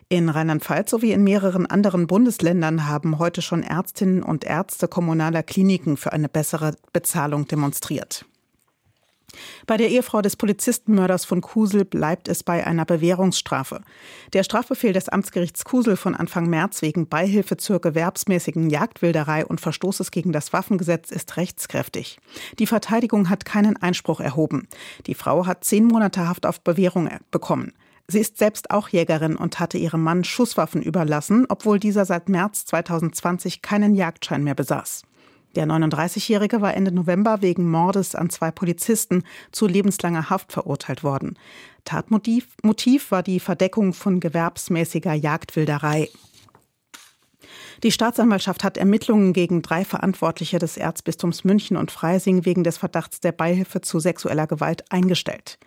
In 0.08 0.28
Rheinland-Pfalz 0.28 0.90
sowie 0.90 1.12
in 1.12 1.24
mehreren 1.24 1.66
anderen 1.66 2.06
Bundesländern 2.06 2.88
haben 2.88 3.18
heute 3.18 3.42
schon 3.42 3.62
Ärztinnen 3.62 4.22
und 4.22 4.44
Ärzte 4.44 4.88
kommunaler 4.88 5.42
Kliniken 5.42 5.96
für 5.96 6.12
eine 6.12 6.28
bessere 6.28 6.74
Bezahlung 6.92 7.46
demonstriert. 7.46 8.24
Bei 9.66 9.76
der 9.76 9.88
Ehefrau 9.88 10.22
des 10.22 10.36
Polizistenmörders 10.36 11.24
von 11.24 11.40
Kusel 11.40 11.84
bleibt 11.84 12.28
es 12.28 12.42
bei 12.42 12.66
einer 12.66 12.84
Bewährungsstrafe. 12.84 13.80
Der 14.32 14.42
Strafbefehl 14.42 14.92
des 14.92 15.08
Amtsgerichts 15.08 15.64
Kusel 15.64 15.96
von 15.96 16.14
Anfang 16.14 16.48
März 16.48 16.82
wegen 16.82 17.08
Beihilfe 17.08 17.56
zur 17.56 17.80
gewerbsmäßigen 17.80 18.70
Jagdwilderei 18.70 19.44
und 19.46 19.60
Verstoßes 19.60 20.10
gegen 20.10 20.32
das 20.32 20.52
Waffengesetz 20.52 21.10
ist 21.10 21.36
rechtskräftig. 21.36 22.18
Die 22.58 22.66
Verteidigung 22.66 23.30
hat 23.30 23.44
keinen 23.44 23.76
Einspruch 23.76 24.20
erhoben. 24.20 24.68
Die 25.06 25.14
Frau 25.14 25.46
hat 25.46 25.64
zehn 25.64 25.86
Monate 25.86 26.28
Haft 26.28 26.46
auf 26.46 26.60
Bewährung 26.60 27.08
bekommen. 27.30 27.72
Sie 28.08 28.20
ist 28.20 28.38
selbst 28.38 28.70
auch 28.70 28.88
Jägerin 28.88 29.34
und 29.34 29.58
hatte 29.58 29.78
ihrem 29.78 30.02
Mann 30.02 30.22
Schusswaffen 30.22 30.80
überlassen, 30.80 31.46
obwohl 31.48 31.80
dieser 31.80 32.04
seit 32.04 32.28
März 32.28 32.64
2020 32.66 33.62
keinen 33.62 33.94
Jagdschein 33.94 34.44
mehr 34.44 34.54
besaß. 34.54 35.02
Der 35.56 35.66
39-Jährige 35.66 36.60
war 36.60 36.74
Ende 36.74 36.92
November 36.92 37.40
wegen 37.40 37.70
Mordes 37.70 38.14
an 38.14 38.28
zwei 38.28 38.50
Polizisten 38.50 39.24
zu 39.52 39.66
lebenslanger 39.66 40.28
Haft 40.28 40.52
verurteilt 40.52 41.02
worden. 41.02 41.38
Tatmotiv 41.84 42.48
Motiv 42.62 43.10
war 43.10 43.22
die 43.22 43.40
Verdeckung 43.40 43.94
von 43.94 44.20
gewerbsmäßiger 44.20 45.14
Jagdwilderei. 45.14 46.10
Die 47.82 47.92
Staatsanwaltschaft 47.92 48.64
hat 48.64 48.76
Ermittlungen 48.76 49.32
gegen 49.32 49.62
drei 49.62 49.84
Verantwortliche 49.84 50.58
des 50.58 50.76
Erzbistums 50.76 51.44
München 51.44 51.76
und 51.76 51.90
Freising 51.90 52.44
wegen 52.44 52.62
des 52.62 52.76
Verdachts 52.76 53.20
der 53.20 53.32
Beihilfe 53.32 53.80
zu 53.80 53.98
sexueller 53.98 54.46
Gewalt 54.46 54.84
eingestellt. 54.90 55.58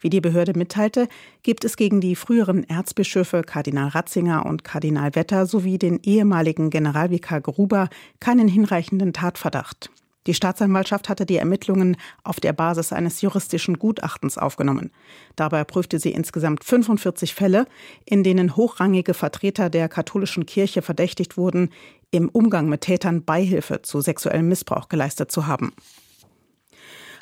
Wie 0.00 0.10
die 0.10 0.20
Behörde 0.20 0.52
mitteilte, 0.56 1.08
gibt 1.42 1.64
es 1.64 1.76
gegen 1.76 2.00
die 2.00 2.16
früheren 2.16 2.68
Erzbischöfe 2.68 3.42
Kardinal 3.42 3.88
Ratzinger 3.88 4.46
und 4.46 4.64
Kardinal 4.64 5.14
Wetter 5.14 5.46
sowie 5.46 5.78
den 5.78 6.00
ehemaligen 6.02 6.70
Generalvikar 6.70 7.40
Gruber 7.40 7.88
keinen 8.20 8.48
hinreichenden 8.48 9.12
Tatverdacht. 9.12 9.90
Die 10.28 10.34
Staatsanwaltschaft 10.34 11.08
hatte 11.08 11.24
die 11.24 11.38
Ermittlungen 11.38 11.96
auf 12.22 12.38
der 12.38 12.52
Basis 12.52 12.92
eines 12.92 13.22
juristischen 13.22 13.78
Gutachtens 13.78 14.36
aufgenommen. 14.36 14.90
Dabei 15.36 15.64
prüfte 15.64 15.98
sie 15.98 16.10
insgesamt 16.10 16.64
45 16.64 17.34
Fälle, 17.34 17.66
in 18.04 18.22
denen 18.22 18.54
hochrangige 18.54 19.14
Vertreter 19.14 19.70
der 19.70 19.88
katholischen 19.88 20.44
Kirche 20.44 20.82
verdächtigt 20.82 21.38
wurden, 21.38 21.70
im 22.10 22.28
Umgang 22.28 22.68
mit 22.68 22.82
Tätern 22.82 23.24
Beihilfe 23.24 23.80
zu 23.80 24.02
sexuellem 24.02 24.48
Missbrauch 24.48 24.90
geleistet 24.90 25.32
zu 25.32 25.46
haben. 25.46 25.72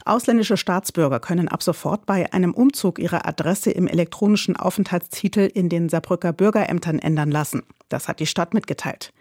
Ausländische 0.06 0.56
Staatsbürger 0.56 1.18
können 1.18 1.48
ab 1.48 1.64
sofort 1.64 2.06
bei 2.06 2.32
einem 2.32 2.54
Umzug 2.54 3.00
ihre 3.00 3.24
Adresse 3.24 3.72
im 3.72 3.88
elektronischen 3.88 4.54
Aufenthaltstitel 4.54 5.50
in 5.52 5.68
den 5.68 5.88
Saarbrücker 5.88 6.32
Bürgerämtern 6.32 7.00
ändern 7.00 7.32
lassen. 7.32 7.64
Das 7.88 8.06
hat 8.06 8.20
die 8.20 8.26
Stadt 8.26 8.54
mitgeteilt. 8.54 9.12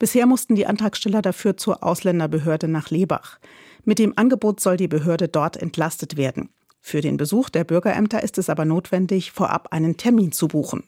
Bisher 0.00 0.26
mussten 0.26 0.56
die 0.56 0.66
Antragsteller 0.66 1.22
dafür 1.22 1.56
zur 1.56 1.84
Ausländerbehörde 1.84 2.66
nach 2.66 2.90
Lebach. 2.90 3.38
Mit 3.84 4.00
dem 4.00 4.14
Angebot 4.16 4.58
soll 4.58 4.76
die 4.76 4.88
Behörde 4.88 5.28
dort 5.28 5.56
entlastet 5.56 6.16
werden. 6.16 6.48
Für 6.80 7.00
den 7.00 7.18
Besuch 7.18 7.48
der 7.48 7.62
Bürgerämter 7.62 8.24
ist 8.24 8.36
es 8.36 8.50
aber 8.50 8.64
notwendig, 8.64 9.30
vorab 9.30 9.68
einen 9.70 9.96
Termin 9.96 10.32
zu 10.32 10.48
buchen. 10.48 10.82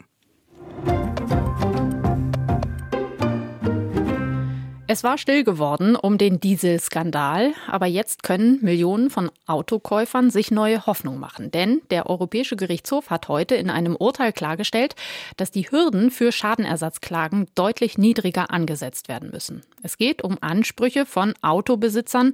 Es 4.86 5.02
war 5.02 5.16
still 5.16 5.44
geworden 5.44 5.96
um 5.96 6.18
den 6.18 6.40
Dieselskandal, 6.40 7.54
aber 7.66 7.86
jetzt 7.86 8.22
können 8.22 8.58
Millionen 8.60 9.08
von 9.08 9.30
Autokäufern 9.46 10.28
sich 10.28 10.50
neue 10.50 10.84
Hoffnung 10.84 11.18
machen. 11.18 11.50
Denn 11.50 11.80
der 11.88 12.04
Europäische 12.04 12.54
Gerichtshof 12.54 13.08
hat 13.08 13.28
heute 13.28 13.54
in 13.54 13.70
einem 13.70 13.96
Urteil 13.96 14.34
klargestellt, 14.34 14.94
dass 15.38 15.50
die 15.50 15.70
Hürden 15.70 16.10
für 16.10 16.32
Schadenersatzklagen 16.32 17.46
deutlich 17.54 17.96
niedriger 17.96 18.50
angesetzt 18.50 19.08
werden 19.08 19.30
müssen. 19.30 19.62
Es 19.82 19.96
geht 19.96 20.22
um 20.22 20.36
Ansprüche 20.42 21.06
von 21.06 21.32
Autobesitzern, 21.40 22.32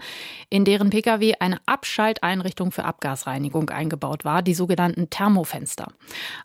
in 0.48 0.64
deren 0.64 0.90
Pkw 0.90 1.34
eine 1.38 1.58
Abschalteinrichtung 1.66 2.72
für 2.72 2.84
Abgasreinigung 2.84 3.70
eingebaut 3.70 4.24
war, 4.24 4.42
die 4.42 4.54
sogenannten 4.54 5.08
Thermofenster. 5.08 5.92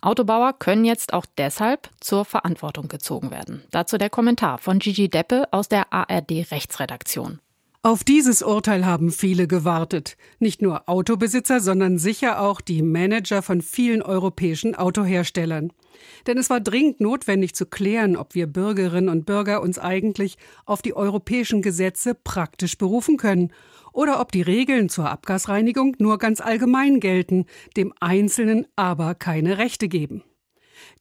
Autobauer 0.02 0.54
können 0.54 0.86
jetzt 0.86 1.14
auch 1.14 1.26
deshalb 1.38 1.90
zur 2.00 2.26
Verantwortung 2.26 2.90
gezogen 2.90 3.32
werden. 3.32 3.64
Dazu 3.72 3.98
der 3.98 4.12
Kommentar 4.12 4.60
von 4.60 4.78
Gigi 4.78 5.10
Deppe 5.10 5.48
aus 5.52 5.68
der 5.68 5.95
ARD 5.96 6.52
Rechtsredaktion. 6.52 7.40
Auf 7.82 8.04
dieses 8.04 8.42
Urteil 8.42 8.86
haben 8.86 9.12
viele 9.12 9.48
gewartet. 9.48 10.18
Nicht 10.40 10.62
nur 10.62 10.90
Autobesitzer, 10.90 11.62
sondern 11.62 12.00
sicher 12.00 12.42
auch 12.42 12.60
die 12.60 12.82
Manager 12.82 13.42
von 13.42 13.62
vielen 13.62 14.02
europäischen 14.02 14.76
Autoherstellern. 14.76 15.72
Denn 16.28 16.38
es 16.38 16.50
war 16.50 16.60
dringend 16.60 17.00
notwendig 17.00 17.56
zu 17.56 17.66
klären, 17.66 18.18
ob 18.18 18.36
wir 18.36 18.48
Bürgerinnen 18.48 19.08
und 19.08 19.26
Bürger 19.26 19.62
uns 19.62 19.80
eigentlich 19.80 20.38
auf 20.66 20.82
die 20.82 20.96
europäischen 20.96 21.62
Gesetze 21.62 22.16
praktisch 22.16 22.78
berufen 22.78 23.18
können 23.18 23.54
oder 23.94 24.20
ob 24.20 24.32
die 24.32 24.42
Regeln 24.42 24.90
zur 24.90 25.10
Abgasreinigung 25.10 25.96
nur 26.00 26.18
ganz 26.18 26.42
allgemein 26.42 27.00
gelten, 27.00 27.46
dem 27.78 27.94
Einzelnen 28.02 28.68
aber 28.76 29.16
keine 29.16 29.60
Rechte 29.60 29.88
geben. 29.88 30.24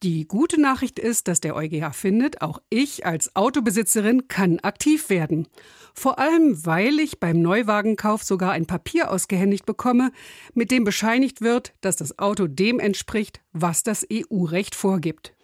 Die 0.03 0.27
gute 0.27 0.61
Nachricht 0.61 0.99
ist, 0.99 1.29
dass 1.29 1.41
der 1.41 1.57
EuGH 1.57 1.93
findet, 1.95 2.43
auch 2.43 2.61
ich 2.69 3.07
als 3.07 3.35
Autobesitzerin 3.37 4.29
kann 4.29 4.59
aktiv 4.61 5.09
werden. 5.09 5.49
Vor 5.95 6.19
allem, 6.19 6.67
weil 6.67 6.99
ich 6.99 7.21
beim 7.21 7.41
Neuwagenkauf 7.41 8.23
sogar 8.23 8.53
ein 8.53 8.67
Papier 8.67 9.11
ausgehändigt 9.11 9.65
bekomme, 9.65 10.11
mit 10.53 10.71
dem 10.71 10.85
bescheinigt 10.85 11.41
wird, 11.41 11.73
dass 11.81 11.97
das 11.97 12.19
Auto 12.19 12.49
dem 12.49 12.81
entspricht, 12.81 13.41
was 13.53 13.83
das 13.83 14.07
EU-Recht 14.13 14.75
vorgibt. 14.75 15.35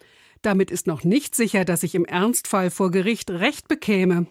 Damit 0.42 0.70
ist 0.70 0.86
noch 0.86 1.04
nicht 1.04 1.34
sicher, 1.34 1.64
dass 1.64 1.82
ich 1.82 1.94
im 1.94 2.04
Ernstfall 2.04 2.70
vor 2.70 2.90
Gericht 2.90 3.30
Recht 3.30 3.68
bekäme. 3.68 4.26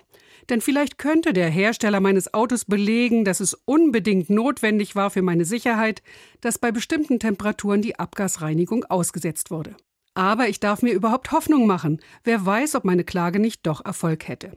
Denn 0.50 0.62
vielleicht 0.62 0.98
könnte 0.98 1.34
der 1.34 1.50
Hersteller 1.50 2.00
meines 2.00 2.34
Autos 2.34 2.66
belegen, 2.66 3.24
dass 3.24 3.40
es 3.40 3.54
unbedingt 3.66 4.30
notwendig 4.30 4.96
war 4.96 5.12
für 5.12 5.22
meine 5.22 5.46
Sicherheit, 5.46 6.02
dass 6.42 6.58
bei 6.58 6.72
bestimmten 6.72 7.20
Temperaturen 7.20 7.82
die 7.82 7.98
Abgasreinigung 7.98 8.86
ausgesetzt 8.86 9.52
wurde. 9.52 9.76
Aber 10.20 10.50
ich 10.50 10.60
darf 10.60 10.82
mir 10.82 10.92
überhaupt 10.92 11.32
Hoffnung 11.32 11.66
machen. 11.66 12.02
Wer 12.26 12.46
weiß, 12.46 12.76
ob 12.76 12.84
meine 12.84 13.06
Klage 13.06 13.40
nicht 13.40 13.66
doch 13.66 13.86
Erfolg 13.86 14.28
hätte. 14.28 14.52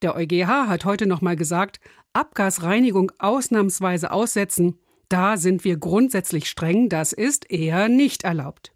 Der 0.00 0.16
EuGH 0.16 0.68
hat 0.68 0.86
heute 0.86 1.04
nochmal 1.06 1.36
gesagt, 1.36 1.80
Abgasreinigung 2.14 3.12
ausnahmsweise 3.18 4.10
aussetzen, 4.10 4.78
da 5.10 5.36
sind 5.36 5.64
wir 5.64 5.76
grundsätzlich 5.76 6.48
streng, 6.48 6.88
das 6.88 7.12
ist 7.12 7.50
eher 7.50 7.90
nicht 7.90 8.24
erlaubt. 8.24 8.72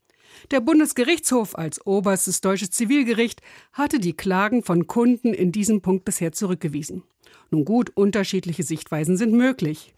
Der 0.50 0.61
Bundesgerichtshof 0.61 1.57
als 1.57 1.87
oberstes 1.87 2.43
deutsches 2.43 2.71
Zivilgericht 2.71 3.40
hatte 3.73 3.99
die 3.99 4.12
Klagen 4.12 4.62
von 4.62 4.87
Kunden 4.87 5.33
in 5.33 5.52
diesem 5.52 5.81
Punkt 5.81 6.05
bisher 6.05 6.33
zurückgewiesen. 6.33 7.02
Nun 7.50 7.64
gut, 7.64 7.93
unterschiedliche 7.95 8.62
Sichtweisen 8.62 9.16
sind 9.16 9.33
möglich. 9.33 9.95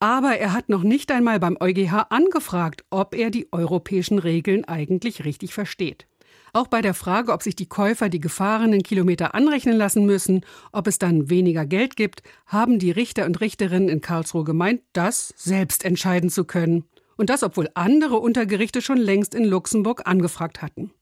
Aber 0.00 0.38
er 0.38 0.52
hat 0.52 0.68
noch 0.68 0.82
nicht 0.82 1.10
einmal 1.10 1.40
beim 1.40 1.56
EuGH 1.58 2.06
angefragt, 2.10 2.84
ob 2.90 3.14
er 3.14 3.30
die 3.30 3.48
europäischen 3.52 4.18
Regeln 4.18 4.64
eigentlich 4.64 5.24
richtig 5.24 5.54
versteht. 5.54 6.06
Auch 6.52 6.68
bei 6.68 6.80
der 6.80 6.94
Frage, 6.94 7.32
ob 7.32 7.42
sich 7.42 7.56
die 7.56 7.68
Käufer 7.68 8.08
die 8.08 8.20
gefahrenen 8.20 8.82
Kilometer 8.82 9.34
anrechnen 9.34 9.76
lassen 9.76 10.06
müssen, 10.06 10.42
ob 10.72 10.86
es 10.86 10.98
dann 10.98 11.28
weniger 11.28 11.66
Geld 11.66 11.96
gibt, 11.96 12.22
haben 12.46 12.78
die 12.78 12.90
Richter 12.90 13.26
und 13.26 13.40
Richterinnen 13.40 13.88
in 13.88 14.00
Karlsruhe 14.00 14.44
gemeint, 14.44 14.80
das 14.92 15.34
selbst 15.36 15.84
entscheiden 15.84 16.30
zu 16.30 16.44
können. 16.44 16.84
Und 17.16 17.30
das, 17.30 17.42
obwohl 17.42 17.68
andere 17.74 18.18
Untergerichte 18.18 18.80
schon 18.80 18.98
längst 18.98 19.34
in 19.34 19.44
Luxemburg 19.44 20.02
angefragt 20.06 20.62
hatten. 20.62 20.92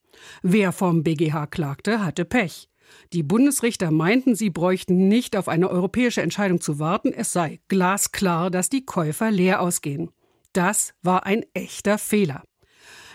Wer 0.43 0.73
vom 0.73 1.03
BGH 1.03 1.47
klagte, 1.47 2.05
hatte 2.05 2.25
Pech. 2.25 2.69
Die 3.12 3.23
Bundesrichter 3.23 3.90
meinten, 3.90 4.35
sie 4.35 4.50
bräuchten 4.50 5.09
nicht 5.09 5.37
auf 5.37 5.49
eine 5.49 5.71
europäische 5.71 6.23
Entscheidung 6.23 6.61
zu 6.61 6.78
warten, 6.78 7.12
es 7.12 7.33
sei 7.33 7.61
glasklar, 7.69 8.50
dass 8.50 8.69
die 8.69 8.85
Käufer 8.85 9.31
leer 9.31 9.61
ausgehen. 9.61 10.11
Das 10.52 10.95
war 11.02 11.26
ein 11.26 11.45
echter 11.55 11.99
Fehler. 11.99 12.43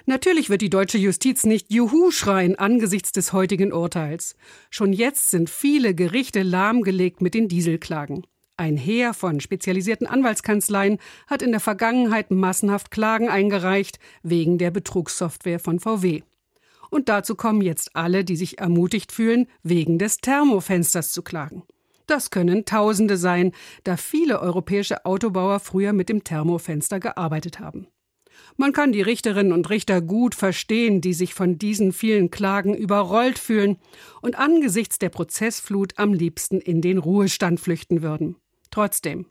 Natürlich 0.06 0.50
wird 0.50 0.62
die 0.62 0.70
deutsche 0.70 0.98
Justiz 0.98 1.46
nicht 1.46 1.72
Juhu 1.72 2.12
schreien 2.12 2.56
angesichts 2.56 3.12
des 3.12 3.34
heutigen 3.34 3.72
Urteils. 3.72 4.36
Schon 4.70 4.94
jetzt 4.94 5.30
sind 5.30 5.50
viele 5.50 5.94
Gerichte 5.94 6.42
lahmgelegt 6.44 7.22
mit 7.22 7.34
den 7.34 7.48
Dieselklagen. 7.48 8.26
Ein 8.58 8.78
Heer 8.78 9.14
von 9.14 9.40
spezialisierten 9.40 10.08
Anwaltskanzleien 10.08 11.00
hat 11.28 11.42
in 11.42 11.52
der 11.52 11.60
Vergangenheit 11.60 12.30
massenhaft 12.30 12.92
Klagen 12.92 13.30
eingereicht 13.30 14.00
wegen 14.24 14.58
der 14.58 14.72
Betrugssoftware 14.72 15.60
von 15.60 15.80
VW. 15.80 16.22
Und 16.92 17.10
dazu 17.10 17.36
kommen 17.36 17.62
jetzt 17.62 17.96
alle, 17.96 18.24
die 18.24 18.36
sich 18.36 18.60
ermutigt 18.60 19.12
fühlen, 19.12 19.48
wegen 19.64 19.98
des 19.98 20.18
Thermofensters 20.18 21.12
zu 21.12 21.24
klagen. 21.24 21.64
Das 22.06 22.30
können 22.30 22.66
Tausende 22.66 23.16
sein, 23.16 23.54
da 23.86 23.96
viele 23.96 24.42
europäische 24.42 25.06
Autobauer 25.06 25.62
früher 25.62 25.94
mit 25.94 26.10
dem 26.10 26.26
Thermofenster 26.26 27.00
gearbeitet 27.00 27.60
haben. 27.60 27.88
Man 28.58 28.74
kann 28.74 28.92
die 28.92 29.02
Richterinnen 29.02 29.54
und 29.54 29.70
Richter 29.70 30.02
gut 30.02 30.36
verstehen, 30.36 31.00
die 31.00 31.14
sich 31.14 31.34
von 31.34 31.58
diesen 31.58 31.94
vielen 31.94 32.30
Klagen 32.30 32.76
überrollt 32.76 33.40
fühlen 33.40 33.78
und 34.22 34.38
angesichts 34.38 35.00
der 35.00 35.10
Prozessflut 35.10 35.98
am 35.98 36.14
liebsten 36.14 36.60
in 36.60 36.82
den 36.82 36.98
Ruhestand 36.98 37.62
flüchten 37.62 38.02
würden. 38.02 38.36
Trotzdem, 38.70 39.28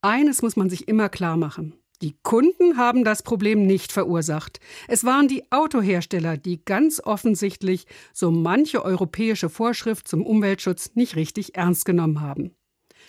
eines 0.00 0.42
muss 0.42 0.56
man 0.56 0.68
sich 0.68 0.88
immer 0.88 1.08
klar 1.08 1.36
machen. 1.36 1.74
Die 2.02 2.14
Kunden 2.22 2.76
haben 2.76 3.04
das 3.04 3.22
Problem 3.22 3.66
nicht 3.66 3.90
verursacht. 3.90 4.60
Es 4.86 5.04
waren 5.04 5.28
die 5.28 5.50
Autohersteller, 5.50 6.36
die 6.36 6.62
ganz 6.64 7.00
offensichtlich 7.02 7.86
so 8.12 8.30
manche 8.30 8.84
europäische 8.84 9.48
Vorschrift 9.48 10.06
zum 10.06 10.24
Umweltschutz 10.24 10.90
nicht 10.94 11.16
richtig 11.16 11.56
ernst 11.56 11.86
genommen 11.86 12.20
haben. 12.20 12.54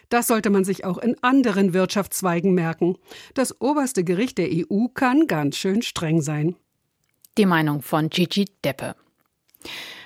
Das 0.09 0.27
sollte 0.27 0.49
man 0.49 0.63
sich 0.63 0.85
auch 0.85 0.97
in 0.99 1.21
anderen 1.21 1.73
Wirtschaftszweigen 1.73 2.53
merken. 2.53 2.97
Das 3.33 3.59
oberste 3.59 4.05
Gericht 4.05 4.37
der 4.37 4.49
EU 4.51 4.87
kann 4.93 5.27
ganz 5.27 5.57
schön 5.57 5.81
streng 5.81 6.21
sein. 6.21 6.55
Die 7.37 7.45
Meinung 7.45 7.81
von 7.81 8.09
Gigi 8.09 8.45
Deppe. 8.63 8.95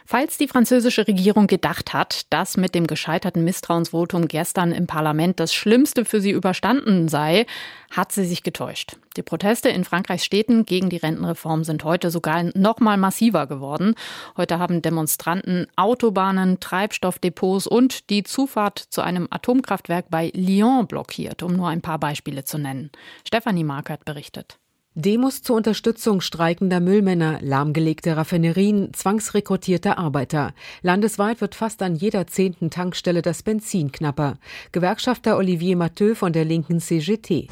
Falls 0.06 0.38
die 0.38 0.48
französische 0.48 1.08
Regierung 1.08 1.48
gedacht 1.48 1.94
hat, 1.94 2.26
dass 2.32 2.58
mit 2.58 2.76
dem 2.76 2.88
gescheiterten 2.88 3.44
Misstrauensvotum 3.44 4.28
gestern 4.28 4.72
im 4.72 4.88
Parlament 4.88 5.40
das 5.40 5.54
Schlimmste 5.54 6.06
für 6.06 6.22
sie 6.22 6.32
überstanden 6.32 7.08
sei, 7.08 7.46
hat 7.92 8.12
sie 8.12 8.26
sich 8.26 8.44
getäuscht. 8.44 8.98
Die 9.18 9.24
Proteste 9.24 9.70
in 9.70 9.84
Frankreichs 9.84 10.24
Städten 10.24 10.66
gegen 10.66 10.90
die 10.90 10.98
Rentenreform 10.98 11.64
sind 11.64 11.84
heute 11.84 12.10
sogar 12.10 12.44
noch 12.56 12.80
mal 12.80 12.98
massiver 12.98 13.48
geworden. 13.48 13.96
Heute 14.38 14.60
haben 14.60 14.82
Demonstranten 14.82 15.68
Autobahnen, 15.76 16.60
Treibstoffdepots 16.60 17.68
und 17.68 18.10
die 18.10 18.24
Zufahrt 18.24 18.80
zu 18.80 19.02
einem 19.02 19.28
Atomkraftwerk 19.30 20.06
bei 20.10 20.32
Lyon 20.34 20.88
blockiert, 20.88 21.44
um 21.44 21.54
nur 21.54 21.68
ein 21.68 21.82
paar 21.82 22.00
Beispiele 22.00 22.46
zu 22.46 22.58
nennen. 22.58 22.92
Stefanie 23.26 23.66
Markert 23.66 24.06
berichtet. 24.06 24.61
Demos 24.94 25.42
zur 25.42 25.56
Unterstützung 25.56 26.20
streikender 26.20 26.82
Müllmänner, 26.82 27.40
lahmgelegte 27.42 28.18
Raffinerien, 28.18 28.94
zwangsrekrutierte 28.94 29.98
Arbeiter. 29.98 30.54
Landesweit 30.82 31.40
wird 31.40 31.56
fast 31.56 31.82
an 31.82 31.96
jeder 31.96 32.28
zehnten 32.28 32.70
Tankstelle 32.70 33.22
das 33.22 33.42
Benzin 33.42 33.94
knapper. 33.94 34.38
Gewerkschafter 34.74 35.38
Olivier 35.38 35.78
Matteux 35.78 36.18
von 36.18 36.34
der 36.34 36.44
linken 36.44 36.82
CGT. 36.82 37.48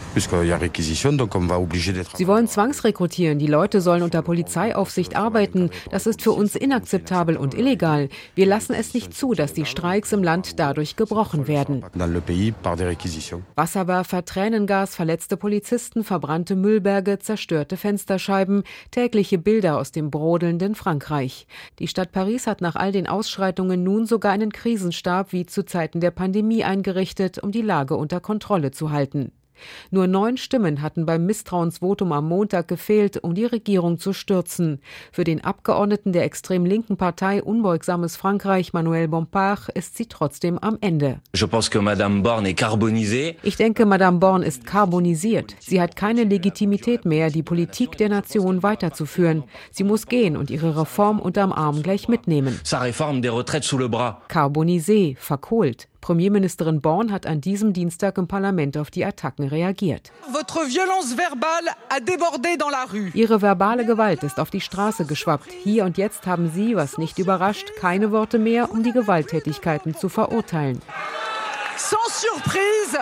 Sie 2.18 2.28
wollen 2.28 2.48
zwangsrekrutieren, 2.50 3.40
die 3.40 3.48
Leute 3.48 3.80
sollen 3.80 4.04
unter 4.04 4.22
Polizeiaufsicht 4.22 5.16
arbeiten. 5.16 5.70
Das 5.92 6.08
ist 6.08 6.22
für 6.22 6.34
uns 6.34 6.58
inakzeptabel 6.58 7.38
und 7.38 7.54
illegal. 7.54 8.10
Wir 8.36 8.48
lassen 8.48 8.74
es 8.74 8.94
nicht 8.94 9.14
zu, 9.14 9.34
dass 9.34 9.54
die 9.54 9.66
Streiks 9.66 10.12
im 10.12 10.24
Land 10.24 10.60
dadurch 10.60 10.98
gebrochen 10.98 11.48
werden. 11.48 11.86
Wasserwerfer, 13.56 14.26
Tränengas, 14.26 14.94
verletzte 14.94 15.38
Polizisten, 15.38 16.04
verbrannte 16.04 16.58
Müllberge, 16.58 17.18
zerstörte 17.30 17.78
Fensterscheiben, 17.78 18.64
tägliche 18.90 19.38
Bilder 19.38 19.78
aus 19.78 19.92
dem 19.92 20.10
brodelnden 20.10 20.74
Frankreich. 20.74 21.46
Die 21.78 21.88
Stadt 21.88 22.12
Paris 22.12 22.48
hat 22.48 22.60
nach 22.60 22.76
all 22.76 22.92
den 22.92 23.06
Ausschreitungen 23.06 23.84
nun 23.84 24.08
sogar 24.08 24.32
einen 24.32 24.52
Krisenstab 24.52 25.32
wie 25.32 25.46
zu 25.46 25.64
Zeiten 25.64 26.00
der 26.00 26.10
Pandemie 26.10 26.64
eingerichtet, 26.64 27.38
um 27.38 27.52
die 27.52 27.62
Lage 27.62 27.96
unter 27.96 28.20
Kontrolle 28.20 28.72
zu 28.72 28.90
halten. 28.90 29.32
Nur 29.92 30.08
neun 30.08 30.38
Stimmen 30.38 30.82
hatten 30.82 31.06
beim 31.06 31.26
Misstrauensvotum 31.26 32.12
am 32.12 32.28
Montag 32.28 32.68
gefehlt, 32.68 33.24
um 33.24 33.36
die 33.36 33.46
Regierung 33.46 34.00
zu 34.00 34.14
stürzen. 34.14 34.80
Für 35.12 35.24
den 35.24 35.44
Abgeordneten 35.44 36.14
der 36.14 36.24
extrem 36.24 36.66
linken 36.66 36.98
Partei 36.98 37.44
Unbeugsames 37.44 38.16
Frankreich, 38.16 38.74
Manuel 38.74 39.08
Bompard, 39.08 39.70
ist 39.74 39.98
sie 39.98 40.06
trotzdem 40.06 40.58
am 40.60 40.78
Ende. 40.82 41.20
Ich 43.44 43.58
denke, 43.58 43.86
Madame 43.86 44.20
Born 44.20 44.44
ist 44.44 44.66
karbonisiert. 44.66 45.56
Sie 45.60 45.82
hat 45.82 45.96
keine 45.96 46.24
Legitimität 46.24 47.06
mehr, 47.06 47.30
die 47.30 47.44
Politik 47.44 47.98
der 47.98 48.10
Nation 48.10 48.64
weiterzuführen. 48.64 49.44
Sie 49.72 49.84
muss 49.84 50.08
gehen 50.08 50.38
und 50.38 50.50
ihre 50.50 50.80
Reform 50.80 51.20
unterm 51.20 51.52
Arm 51.52 51.84
gleich 51.84 52.08
mitnehmen. 52.08 52.60
Carbonisé, 54.30 55.18
verkohlt. 55.18 55.89
Premierministerin 56.02 56.82
Born 56.82 57.12
hat 57.12 57.26
an 57.26 57.42
diesem 57.42 57.74
Dienstag 57.74 58.18
im 58.18 58.28
Parlament 58.28 58.78
auf 58.78 58.92
die 58.92 59.06
Attacken 59.06 59.48
reagiert. 59.48 60.12
Ihre 63.14 63.42
verbale 63.42 63.86
Gewalt 63.86 64.24
ist 64.24 64.40
auf 64.40 64.50
die 64.50 64.62
Straße 64.62 65.06
geschwappt. 65.06 65.52
Hier 65.52 65.86
und 65.86 65.98
jetzt 65.98 66.26
haben 66.28 66.52
Sie, 66.54 66.76
was 66.76 66.98
nicht 66.98 67.20
überrascht, 67.20 67.72
keine 67.80 68.12
Worte 68.12 68.40
mehr, 68.40 68.72
um 68.72 68.84
die 68.84 68.92
Gewalttätigkeiten 68.92 69.96
zu 69.96 70.10
verurteilen. 70.10 70.82
Sans 71.78 72.10
surprise, 72.12 73.00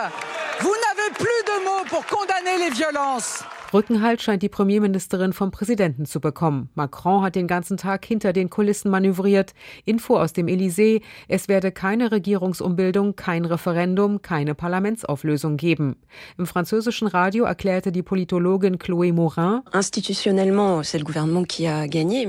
vous 0.60 0.76
n'avez 0.84 1.12
plus 1.14 1.42
de 1.46 1.64
mots 1.64 1.88
pour 1.90 2.06
condamner 2.06 2.58
les 2.58 2.70
violences. 2.70 3.44
Rückenhalt 3.74 4.22
scheint 4.22 4.42
die 4.42 4.48
Premierministerin 4.48 5.34
vom 5.34 5.50
Präsidenten 5.50 6.06
zu 6.06 6.20
bekommen. 6.20 6.70
Macron 6.74 7.22
hat 7.22 7.34
den 7.34 7.46
ganzen 7.46 7.76
Tag 7.76 8.04
hinter 8.04 8.32
den 8.32 8.48
Kulissen 8.48 8.90
manövriert. 8.90 9.52
Info 9.84 10.16
aus 10.16 10.32
dem 10.32 10.46
Élysée, 10.46 11.02
es 11.28 11.48
werde 11.48 11.70
keine 11.70 12.10
Regierungsumbildung, 12.10 13.14
kein 13.14 13.44
Referendum, 13.44 14.22
keine 14.22 14.54
Parlamentsauflösung 14.54 15.58
geben. 15.58 15.96
Im 16.38 16.46
französischen 16.46 17.08
Radio 17.08 17.44
erklärte 17.44 17.92
die 17.92 18.02
Politologin 18.02 18.78
Chloé 18.78 19.12
Morin, 19.12 19.60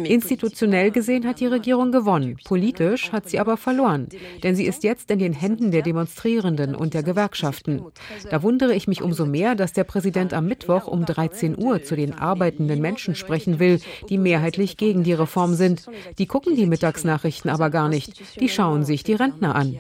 Institutionell 0.06 0.92
gesehen 0.92 1.26
hat 1.26 1.40
die 1.40 1.48
Regierung 1.48 1.92
gewonnen, 1.92 2.38
politisch 2.44 3.12
hat 3.12 3.30
sie 3.30 3.40
aber 3.40 3.56
verloren, 3.56 4.10
denn 4.44 4.56
sie 4.56 4.66
ist 4.66 4.84
jetzt 4.84 5.10
in 5.10 5.20
den 5.20 5.34
Händen 5.34 5.72
der 5.72 5.84
Demonstrierenden 5.84 6.76
und 6.76 6.94
der 6.94 7.04
Gewerkschaften. 7.04 7.84
Da 8.30 8.44
wundere 8.44 8.76
ich 8.76 8.88
mich 8.88 9.02
umso 9.02 9.26
mehr, 9.26 9.56
dass 9.56 9.74
der 9.74 9.86
Präsident 9.86 10.34
am 10.34 10.46
Mittwoch 10.46 10.88
um 10.88 11.06
drei 11.06 11.29
13 11.30 11.58
Uhr 11.58 11.84
zu 11.84 11.96
den 11.96 12.14
arbeitenden 12.14 12.82
Menschen 12.82 13.16
sprechen 13.16 13.60
will, 13.60 13.80
die 14.10 14.18
mehrheitlich 14.18 14.78
gegen 14.78 15.04
die 15.04 15.14
Reform 15.14 15.54
sind. 15.54 15.86
Die 16.18 16.26
gucken 16.26 16.56
die 16.56 16.66
Mittagsnachrichten 16.66 17.50
aber 17.50 17.70
gar 17.70 17.90
nicht. 17.90 18.40
Die 18.40 18.50
schauen 18.50 18.84
sich 18.84 19.04
die 19.04 19.14
Rentner 19.14 19.56
an. 19.56 19.80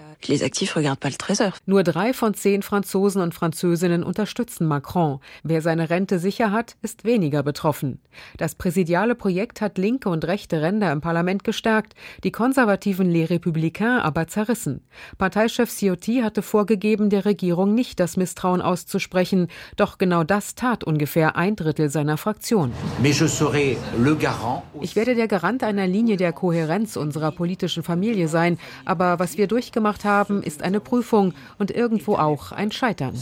Nur 1.65 1.83
drei 1.83 2.11
von 2.11 2.33
zehn 2.33 2.61
Franzosen 2.61 3.21
und 3.21 3.33
Französinnen 3.33 4.03
unterstützen 4.03 4.67
Macron. 4.67 5.19
Wer 5.43 5.61
seine 5.61 5.89
Rente 5.89 6.19
sicher 6.19 6.51
hat, 6.51 6.75
ist 6.81 7.05
weniger 7.05 7.41
betroffen. 7.41 8.01
Das 8.35 8.53
präsidiale 8.55 9.15
Projekt 9.15 9.61
hat 9.61 9.77
linke 9.77 10.09
und 10.09 10.25
rechte 10.25 10.61
Ränder 10.61 10.91
im 10.91 10.99
Parlament 10.99 11.45
gestärkt, 11.45 11.95
die 12.25 12.31
konservativen 12.31 13.09
Les 13.09 13.29
Républicains 13.29 14.01
aber 14.01 14.27
zerrissen. 14.27 14.81
Parteichef 15.17 15.69
Ciotti 15.69 16.19
hatte 16.21 16.41
vorgegeben, 16.41 17.09
der 17.09 17.23
Regierung 17.23 17.73
nicht 17.73 18.01
das 18.01 18.17
Misstrauen 18.17 18.61
auszusprechen, 18.61 19.47
doch 19.77 19.97
genau 19.97 20.25
das 20.25 20.53
tat 20.53 20.83
ungefähr 20.83 21.37
ein 21.37 21.55
Drittel 21.55 21.89
seiner 21.89 22.17
Fraktion. 22.17 22.73
Ich 24.81 24.97
werde 24.97 25.15
der 25.15 25.29
Garant 25.29 25.63
einer 25.63 25.87
Linie 25.87 26.17
der 26.17 26.33
Kohärenz 26.33 26.97
unserer 26.97 27.31
politischen 27.31 27.83
Familie 27.83 28.27
sein, 28.27 28.59
aber 28.83 29.17
was 29.19 29.37
wir 29.37 29.47
durchgemacht 29.47 30.03
haben, 30.03 30.08
ist 30.43 30.63
eine 30.63 30.79
Prüfung 30.79 31.33
und 31.57 31.71
irgendwo 31.71 32.15
auch 32.15 32.51
ein 32.51 32.71
Scheitern. 32.71 33.15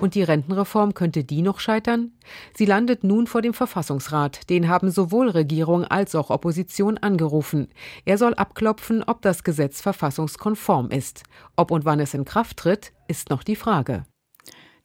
Und 0.00 0.14
die 0.14 0.22
Rentenreform 0.22 0.94
könnte 0.94 1.24
die 1.24 1.42
noch 1.42 1.60
scheitern? 1.60 2.12
Sie 2.54 2.66
landet 2.66 3.04
nun 3.04 3.26
vor 3.26 3.42
dem 3.42 3.54
Verfassungsrat. 3.54 4.48
Den 4.50 4.68
haben 4.68 4.90
sowohl 4.90 5.30
Regierung 5.30 5.84
als 5.84 6.14
auch 6.14 6.30
Opposition 6.30 6.98
angerufen. 6.98 7.68
Er 8.04 8.18
soll 8.18 8.34
abklopfen, 8.34 9.02
ob 9.02 9.22
das 9.22 9.44
Gesetz 9.44 9.80
verfassungskonform 9.80 10.90
ist. 10.90 11.22
Ob 11.56 11.70
und 11.70 11.84
wann 11.84 12.00
es 12.00 12.14
in 12.14 12.24
Kraft 12.24 12.58
tritt, 12.58 12.92
ist 13.08 13.30
noch 13.30 13.42
die 13.42 13.56
Frage. 13.56 14.04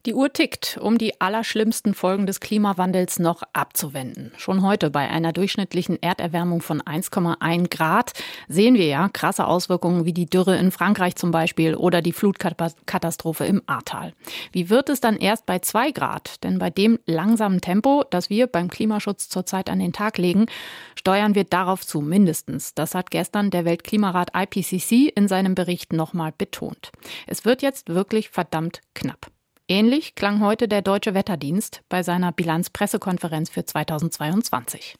Die 0.05 0.13
Uhr 0.13 0.33
tickt, 0.33 0.77
um 0.81 0.97
die 0.97 1.21
allerschlimmsten 1.21 1.93
Folgen 1.93 2.25
des 2.25 2.41
Klimawandels 2.41 3.19
noch 3.19 3.41
abzuwenden. 3.53 4.33
Schon 4.35 4.61
heute 4.61 4.89
bei 4.89 5.07
einer 5.09 5.31
durchschnittlichen 5.31 5.97
Erderwärmung 6.03 6.61
von 6.61 6.81
1,1 6.81 7.69
Grad 7.69 8.11
sehen 8.49 8.75
wir 8.75 8.85
ja 8.85 9.07
krasse 9.07 9.47
Auswirkungen 9.47 10.03
wie 10.03 10.11
die 10.11 10.25
Dürre 10.25 10.57
in 10.57 10.71
Frankreich 10.71 11.15
zum 11.15 11.31
Beispiel 11.31 11.75
oder 11.75 12.01
die 12.01 12.11
Flutkatastrophe 12.11 13.45
im 13.45 13.61
Ahrtal. 13.65 14.11
Wie 14.51 14.69
wird 14.69 14.89
es 14.89 14.99
dann 14.99 15.15
erst 15.15 15.45
bei 15.45 15.59
2 15.59 15.91
Grad? 15.91 16.43
Denn 16.43 16.59
bei 16.59 16.69
dem 16.69 16.99
langsamen 17.05 17.61
Tempo, 17.61 18.03
das 18.09 18.29
wir 18.29 18.47
beim 18.47 18.69
Klimaschutz 18.69 19.29
zurzeit 19.29 19.69
an 19.69 19.79
den 19.79 19.93
Tag 19.93 20.17
legen, 20.17 20.47
steuern 20.95 21.33
wir 21.33 21.45
darauf 21.45 21.87
zu, 21.87 22.01
mindestens. 22.01 22.73
Das 22.73 22.93
hat 22.93 23.09
gestern 23.09 23.51
der 23.51 23.63
Weltklimarat 23.63 24.31
IPCC 24.35 25.13
in 25.15 25.29
seinem 25.29 25.55
Bericht 25.55 25.93
nochmal 25.93 26.33
betont. 26.37 26.91
Es 27.25 27.45
wird 27.45 27.61
jetzt 27.61 27.87
wirklich 27.87 28.31
verdammt 28.31 28.81
knapp. 28.93 29.32
Ähnlich 29.69 30.15
klang 30.15 30.41
heute 30.41 30.67
der 30.67 30.81
Deutsche 30.81 31.13
Wetterdienst 31.13 31.83
bei 31.87 32.03
seiner 32.03 32.33
Bilanzpressekonferenz 32.33 33.49
für 33.49 33.63
2022. 33.63 34.97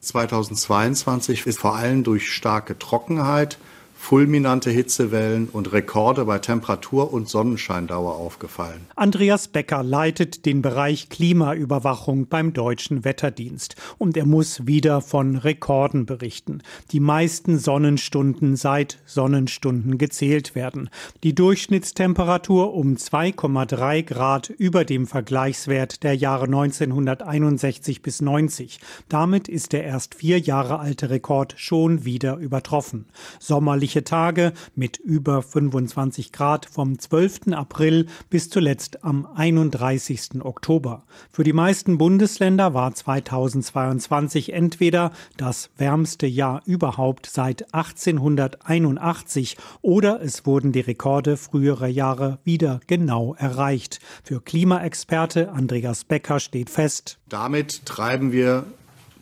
2022 0.00 1.46
ist 1.46 1.60
vor 1.60 1.76
allem 1.76 2.02
durch 2.02 2.32
starke 2.32 2.76
Trockenheit, 2.76 3.58
fulminante 4.00 4.70
Hitzewellen 4.70 5.48
und 5.52 5.72
Rekorde 5.72 6.24
bei 6.24 6.38
Temperatur 6.38 7.12
und 7.12 7.28
Sonnenscheindauer 7.28 8.16
aufgefallen. 8.16 8.86
Andreas 8.96 9.46
Becker 9.46 9.84
leitet 9.84 10.46
den 10.46 10.62
Bereich 10.62 11.10
Klimaüberwachung 11.10 12.26
beim 12.26 12.52
Deutschen 12.54 13.04
Wetterdienst 13.04 13.76
und 13.98 14.16
er 14.16 14.26
muss 14.26 14.66
wieder 14.66 15.02
von 15.02 15.36
Rekorden 15.36 16.06
berichten. 16.06 16.62
Die 16.90 16.98
meisten 16.98 17.58
Sonnenstunden 17.58 18.56
seit 18.56 18.98
Sonnenstunden 19.04 19.98
gezählt 19.98 20.54
werden. 20.54 20.88
Die 21.22 21.34
Durchschnittstemperatur 21.34 22.72
um 22.72 22.94
2,3 22.94 24.02
Grad 24.02 24.48
über 24.48 24.84
dem 24.84 25.06
Vergleichswert 25.06 26.02
der 26.02 26.16
Jahre 26.16 26.46
1961 26.46 28.02
bis 28.02 28.22
90. 28.22 28.80
Damit 29.08 29.46
ist 29.46 29.72
der 29.72 29.84
erst 29.84 30.14
vier 30.14 30.38
Jahre 30.40 30.80
alte 30.80 31.10
Rekord 31.10 31.54
schon 31.58 32.04
wieder 32.04 32.38
übertroffen. 32.38 33.04
Sommerlich 33.38 33.89
sommerliche 33.90 34.04
Tage 34.04 34.52
mit 34.76 34.98
über 34.98 35.42
25 35.42 36.30
Grad 36.32 36.66
vom 36.66 36.98
12. 36.98 37.52
April 37.52 38.06
bis 38.28 38.48
zuletzt 38.48 39.04
am 39.04 39.26
31. 39.26 40.42
Oktober. 40.44 41.02
Für 41.32 41.42
die 41.42 41.52
meisten 41.52 41.98
Bundesländer 41.98 42.72
war 42.72 42.94
2022 42.94 44.52
entweder 44.52 45.10
das 45.36 45.70
wärmste 45.76 46.28
Jahr 46.28 46.62
überhaupt 46.66 47.26
seit 47.26 47.74
1881 47.74 49.56
oder 49.82 50.22
es 50.22 50.46
wurden 50.46 50.70
die 50.70 50.80
Rekorde 50.80 51.36
früherer 51.36 51.88
Jahre 51.88 52.38
wieder 52.44 52.80
genau 52.86 53.34
erreicht. 53.34 53.98
Für 54.22 54.40
Klimaexperte 54.40 55.50
Andreas 55.50 56.04
Becker 56.04 56.38
steht 56.38 56.70
fest. 56.70 57.18
Damit 57.28 57.84
treiben 57.86 58.30
wir 58.30 58.66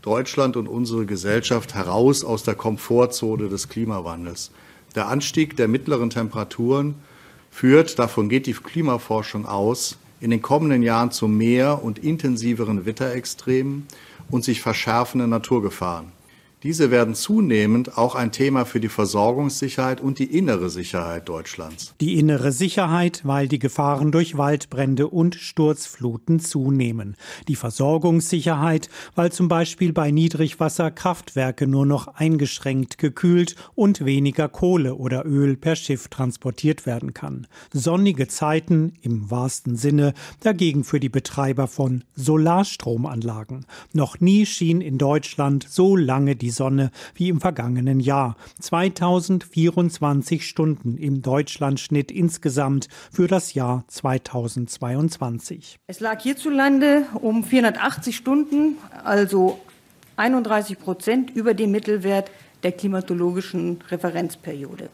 Deutschland 0.08 0.56
und 0.56 0.68
unsere 0.68 1.04
Gesellschaft 1.04 1.74
heraus 1.74 2.24
aus 2.24 2.42
der 2.42 2.54
Komfortzone 2.54 3.50
des 3.50 3.68
Klimawandels. 3.68 4.52
Der 4.94 5.08
Anstieg 5.08 5.54
der 5.58 5.68
mittleren 5.68 6.08
Temperaturen 6.08 6.94
führt, 7.50 7.98
davon 7.98 8.30
geht 8.30 8.46
die 8.46 8.54
Klimaforschung 8.54 9.44
aus, 9.44 9.98
in 10.22 10.30
den 10.30 10.40
kommenden 10.40 10.82
Jahren 10.82 11.10
zu 11.10 11.28
mehr 11.28 11.84
und 11.84 11.98
intensiveren 11.98 12.86
Wetterextremen 12.86 13.86
und 14.30 14.44
sich 14.44 14.62
verschärfenden 14.62 15.28
Naturgefahren. 15.28 16.06
Diese 16.64 16.90
werden 16.90 17.14
zunehmend 17.14 17.96
auch 17.96 18.16
ein 18.16 18.32
Thema 18.32 18.64
für 18.64 18.80
die 18.80 18.88
Versorgungssicherheit 18.88 20.00
und 20.00 20.18
die 20.18 20.36
innere 20.36 20.70
Sicherheit 20.70 21.28
Deutschlands. 21.28 21.94
Die 22.00 22.18
innere 22.18 22.50
Sicherheit, 22.50 23.20
weil 23.22 23.46
die 23.46 23.60
Gefahren 23.60 24.10
durch 24.10 24.36
Waldbrände 24.36 25.06
und 25.06 25.36
Sturzfluten 25.36 26.40
zunehmen. 26.40 27.16
Die 27.46 27.54
Versorgungssicherheit, 27.54 28.88
weil 29.14 29.30
zum 29.30 29.46
Beispiel 29.46 29.92
bei 29.92 30.10
Niedrigwasser 30.10 30.90
Kraftwerke 30.90 31.68
nur 31.68 31.86
noch 31.86 32.08
eingeschränkt 32.08 32.98
gekühlt 32.98 33.54
und 33.76 34.04
weniger 34.04 34.48
Kohle 34.48 34.96
oder 34.96 35.26
Öl 35.26 35.56
per 35.56 35.76
Schiff 35.76 36.08
transportiert 36.08 36.86
werden 36.86 37.14
kann. 37.14 37.46
Sonnige 37.72 38.26
Zeiten 38.26 38.94
im 39.00 39.30
wahrsten 39.30 39.76
Sinne 39.76 40.12
dagegen 40.40 40.82
für 40.82 40.98
die 40.98 41.08
Betreiber 41.08 41.68
von 41.68 42.02
Solarstromanlagen. 42.16 43.64
Noch 43.92 44.18
nie 44.18 44.44
schien 44.44 44.80
in 44.80 44.98
Deutschland 44.98 45.64
so 45.68 45.94
lange 45.94 46.34
die 46.34 46.47
die 46.48 46.52
Sonne 46.52 46.90
wie 47.14 47.28
im 47.28 47.42
vergangenen 47.42 48.00
Jahr. 48.00 48.34
2024 48.60 50.48
Stunden 50.48 50.96
im 50.96 51.20
Deutschlandschnitt 51.20 52.10
insgesamt 52.10 52.88
für 53.12 53.26
das 53.28 53.52
Jahr 53.52 53.84
2022. 53.88 55.76
Es 55.88 56.00
lag 56.00 56.22
hierzulande 56.22 57.04
um 57.20 57.44
480 57.44 58.16
Stunden, 58.16 58.78
also 59.04 59.60
31 60.16 60.78
Prozent 60.78 61.30
über 61.36 61.52
dem 61.52 61.70
Mittelwert 61.70 62.30
der 62.62 62.72
klimatologischen 62.72 63.80
Referenzperiode. 63.90 64.88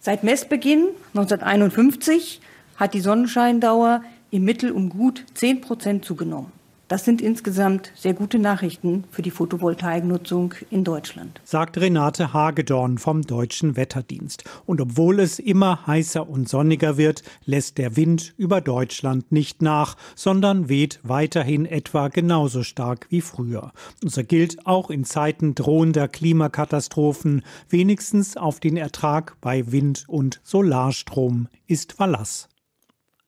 Seit 0.00 0.24
Messbeginn 0.24 0.86
1951 1.14 2.40
hat 2.76 2.94
die 2.94 3.00
Sonnenscheindauer 3.00 4.02
im 4.30 4.44
Mittel 4.44 4.70
um 4.72 4.88
gut 4.88 5.26
10 5.34 5.60
Prozent 5.60 6.06
zugenommen. 6.06 6.57
Das 6.88 7.04
sind 7.04 7.20
insgesamt 7.20 7.92
sehr 7.94 8.14
gute 8.14 8.38
Nachrichten 8.38 9.04
für 9.10 9.20
die 9.20 9.30
Photovoltaiknutzung 9.30 10.54
in 10.70 10.84
Deutschland. 10.84 11.38
Sagt 11.44 11.76
Renate 11.76 12.32
Hagedorn 12.32 12.96
vom 12.96 13.20
Deutschen 13.20 13.76
Wetterdienst. 13.76 14.44
Und 14.64 14.80
obwohl 14.80 15.20
es 15.20 15.38
immer 15.38 15.86
heißer 15.86 16.26
und 16.26 16.48
sonniger 16.48 16.96
wird, 16.96 17.22
lässt 17.44 17.76
der 17.76 17.96
Wind 17.96 18.32
über 18.38 18.62
Deutschland 18.62 19.30
nicht 19.30 19.60
nach, 19.60 19.98
sondern 20.14 20.70
weht 20.70 21.00
weiterhin 21.02 21.66
etwa 21.66 22.08
genauso 22.08 22.62
stark 22.62 23.06
wie 23.10 23.20
früher. 23.20 23.72
Und 24.02 24.10
so 24.10 24.24
gilt 24.24 24.66
auch 24.66 24.88
in 24.88 25.04
Zeiten 25.04 25.54
drohender 25.54 26.08
Klimakatastrophen 26.08 27.42
wenigstens 27.68 28.38
auf 28.38 28.60
den 28.60 28.78
Ertrag 28.78 29.36
bei 29.42 29.70
Wind- 29.70 30.04
und 30.08 30.40
Solarstrom 30.42 31.48
ist 31.66 31.92
Verlass. 31.92 32.48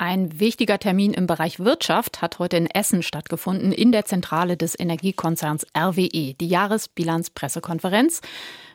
Ein 0.03 0.41
wichtiger 0.41 0.79
Termin 0.79 1.13
im 1.13 1.27
Bereich 1.27 1.61
Wirtschaft 1.61 2.23
hat 2.23 2.39
heute 2.39 2.57
in 2.57 2.65
Essen 2.65 3.03
stattgefunden, 3.03 3.71
in 3.71 3.93
der 3.93 4.07
Zentrale 4.07 4.57
des 4.57 4.75
Energiekonzerns 4.81 5.67
RWE, 5.77 6.33
die 6.33 6.49
Jahresbilanzpressekonferenz 6.49 8.23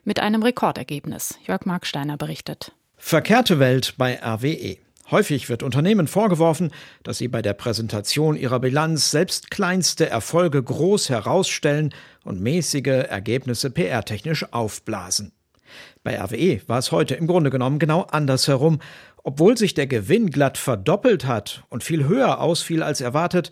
mit 0.03 0.19
einem 0.19 0.43
Rekordergebnis. 0.43 1.39
Jörg 1.47 1.65
Marksteiner 1.65 2.15
berichtet. 2.15 2.73
Verkehrte 2.95 3.57
Welt 3.57 3.95
bei 3.97 4.19
RWE. 4.23 4.77
Häufig 5.09 5.49
wird 5.49 5.63
Unternehmen 5.63 6.05
vorgeworfen, 6.05 6.71
dass 7.01 7.17
sie 7.17 7.27
bei 7.27 7.41
der 7.41 7.53
Präsentation 7.53 8.35
ihrer 8.35 8.59
Bilanz 8.59 9.09
selbst 9.09 9.49
kleinste 9.49 10.07
Erfolge 10.07 10.61
groß 10.61 11.09
herausstellen 11.09 11.91
und 12.23 12.39
mäßige 12.39 13.07
Ergebnisse 13.09 13.71
PR-technisch 13.71 14.53
aufblasen. 14.53 15.31
Bei 16.03 16.21
RWE 16.21 16.61
war 16.67 16.77
es 16.77 16.91
heute 16.91 17.15
im 17.15 17.25
Grunde 17.25 17.49
genommen 17.49 17.79
genau 17.79 18.01
andersherum 18.01 18.79
obwohl 19.25 19.57
sich 19.57 19.73
der 19.73 19.87
Gewinn 19.87 20.29
glatt 20.29 20.57
verdoppelt 20.57 21.25
hat 21.25 21.63
und 21.69 21.83
viel 21.83 22.07
höher 22.07 22.39
ausfiel 22.39 22.83
als 22.83 23.01
erwartet, 23.01 23.49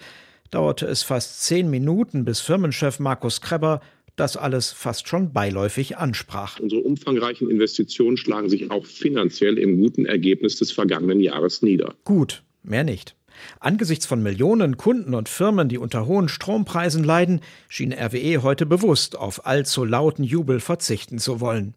dauerte 0.52 0.86
es 0.86 1.02
fast 1.02 1.42
zehn 1.42 1.68
Minuten, 1.68 2.26
bis 2.26 2.42
Firmenchef 2.42 3.00
Markus 3.00 3.42
Krebber 3.42 3.82
das 4.16 4.38
alles 4.38 4.72
fast 4.72 5.08
schon 5.08 5.34
beiläufig 5.34 5.98
ansprach. 5.98 6.60
Unsere 6.60 6.82
umfangreichen 6.82 7.50
Investitionen 7.50 8.18
schlagen 8.18 8.50
sich 8.50 8.70
auch 8.70 8.86
finanziell 8.86 9.58
im 9.58 9.82
guten 9.82 10.06
Ergebnis 10.06 10.58
des 10.58 10.72
vergangenen 10.72 11.20
Jahres 11.20 11.64
nieder. 11.64 11.96
Gut, 12.04 12.44
mehr 12.62 12.84
nicht. 12.84 13.16
Angesichts 13.60 14.06
von 14.06 14.22
Millionen 14.22 14.78
Kunden 14.78 15.16
und 15.16 15.28
Firmen, 15.28 15.70
die 15.70 15.80
unter 15.80 16.06
hohen 16.06 16.30
Strompreisen 16.30 17.04
leiden, 17.04 17.42
schien 17.68 17.92
RWE 17.92 18.44
heute 18.44 18.68
bewusst 18.68 19.18
auf 19.18 19.48
allzu 19.48 19.86
lauten 19.86 20.24
Jubel 20.24 20.60
verzichten 20.60 21.18
zu 21.18 21.42
wollen. 21.42 21.74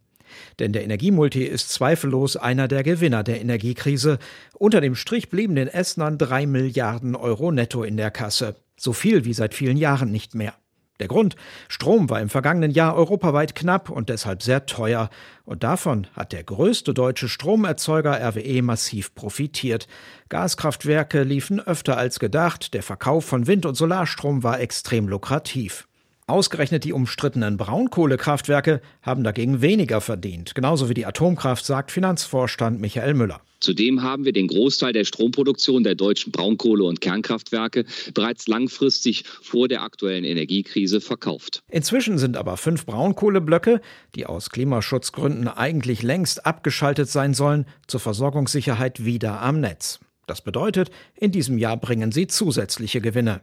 Denn 0.58 0.72
der 0.72 0.84
Energiemulti 0.84 1.44
ist 1.44 1.70
zweifellos 1.70 2.36
einer 2.36 2.68
der 2.68 2.82
Gewinner 2.82 3.22
der 3.22 3.40
Energiekrise. 3.40 4.18
Unter 4.54 4.80
dem 4.80 4.94
Strich 4.94 5.28
blieben 5.28 5.54
den 5.54 5.68
Essnern 5.68 6.18
drei 6.18 6.46
Milliarden 6.46 7.14
Euro 7.14 7.52
netto 7.52 7.82
in 7.82 7.96
der 7.96 8.10
Kasse. 8.10 8.56
So 8.76 8.92
viel 8.92 9.24
wie 9.24 9.34
seit 9.34 9.54
vielen 9.54 9.76
Jahren 9.76 10.10
nicht 10.10 10.34
mehr. 10.34 10.54
Der 10.98 11.08
Grund, 11.08 11.36
Strom 11.68 12.08
war 12.08 12.20
im 12.20 12.30
vergangenen 12.30 12.70
Jahr 12.70 12.96
europaweit 12.96 13.54
knapp 13.54 13.90
und 13.90 14.08
deshalb 14.08 14.42
sehr 14.42 14.64
teuer. 14.64 15.10
Und 15.44 15.62
davon 15.62 16.06
hat 16.14 16.32
der 16.32 16.42
größte 16.42 16.94
deutsche 16.94 17.28
Stromerzeuger 17.28 18.18
RWE 18.18 18.62
massiv 18.62 19.14
profitiert. 19.14 19.88
Gaskraftwerke 20.30 21.22
liefen 21.22 21.60
öfter 21.60 21.98
als 21.98 22.18
gedacht, 22.18 22.72
der 22.72 22.82
Verkauf 22.82 23.26
von 23.26 23.46
Wind- 23.46 23.66
und 23.66 23.74
Solarstrom 23.74 24.42
war 24.42 24.60
extrem 24.60 25.06
lukrativ. 25.06 25.86
Ausgerechnet 26.28 26.82
die 26.82 26.92
umstrittenen 26.92 27.56
Braunkohlekraftwerke 27.56 28.80
haben 29.00 29.22
dagegen 29.22 29.60
weniger 29.60 30.00
verdient, 30.00 30.56
genauso 30.56 30.88
wie 30.88 30.94
die 30.94 31.06
Atomkraft, 31.06 31.64
sagt 31.64 31.92
Finanzvorstand 31.92 32.80
Michael 32.80 33.14
Müller. 33.14 33.42
Zudem 33.60 34.02
haben 34.02 34.24
wir 34.24 34.32
den 34.32 34.48
Großteil 34.48 34.92
der 34.92 35.04
Stromproduktion 35.04 35.84
der 35.84 35.94
deutschen 35.94 36.32
Braunkohle- 36.32 36.82
und 36.82 37.00
Kernkraftwerke 37.00 37.84
bereits 38.12 38.48
langfristig 38.48 39.22
vor 39.40 39.68
der 39.68 39.82
aktuellen 39.82 40.24
Energiekrise 40.24 41.00
verkauft. 41.00 41.62
Inzwischen 41.70 42.18
sind 42.18 42.36
aber 42.36 42.56
fünf 42.56 42.86
Braunkohleblöcke, 42.86 43.80
die 44.16 44.26
aus 44.26 44.50
Klimaschutzgründen 44.50 45.46
eigentlich 45.46 46.02
längst 46.02 46.44
abgeschaltet 46.44 47.08
sein 47.08 47.34
sollen, 47.34 47.66
zur 47.86 48.00
Versorgungssicherheit 48.00 49.04
wieder 49.04 49.42
am 49.42 49.60
Netz. 49.60 50.00
Das 50.26 50.42
bedeutet, 50.42 50.90
in 51.14 51.30
diesem 51.30 51.56
Jahr 51.56 51.76
bringen 51.76 52.10
sie 52.10 52.26
zusätzliche 52.26 53.00
Gewinne. 53.00 53.42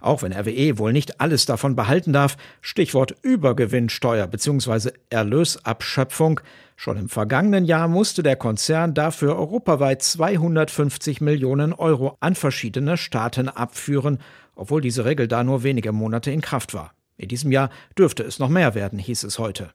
Auch 0.00 0.22
wenn 0.22 0.32
RWE 0.32 0.78
wohl 0.78 0.92
nicht 0.92 1.20
alles 1.20 1.46
davon 1.46 1.76
behalten 1.76 2.12
darf, 2.12 2.36
Stichwort 2.60 3.14
Übergewinnsteuer 3.22 4.26
bzw. 4.26 4.90
Erlösabschöpfung, 5.10 6.40
schon 6.76 6.96
im 6.96 7.08
vergangenen 7.08 7.64
Jahr 7.64 7.88
musste 7.88 8.22
der 8.22 8.36
Konzern 8.36 8.94
dafür 8.94 9.36
europaweit 9.36 10.02
250 10.02 11.20
Millionen 11.20 11.72
Euro 11.72 12.16
an 12.20 12.34
verschiedene 12.34 12.96
Staaten 12.96 13.48
abführen, 13.48 14.18
obwohl 14.54 14.80
diese 14.80 15.04
Regel 15.04 15.28
da 15.28 15.44
nur 15.44 15.62
wenige 15.62 15.92
Monate 15.92 16.30
in 16.30 16.40
Kraft 16.40 16.74
war. 16.74 16.92
In 17.16 17.28
diesem 17.28 17.50
Jahr 17.50 17.70
dürfte 17.98 18.22
es 18.22 18.38
noch 18.38 18.48
mehr 18.48 18.74
werden, 18.74 18.98
hieß 18.98 19.24
es 19.24 19.38
heute. 19.38 19.70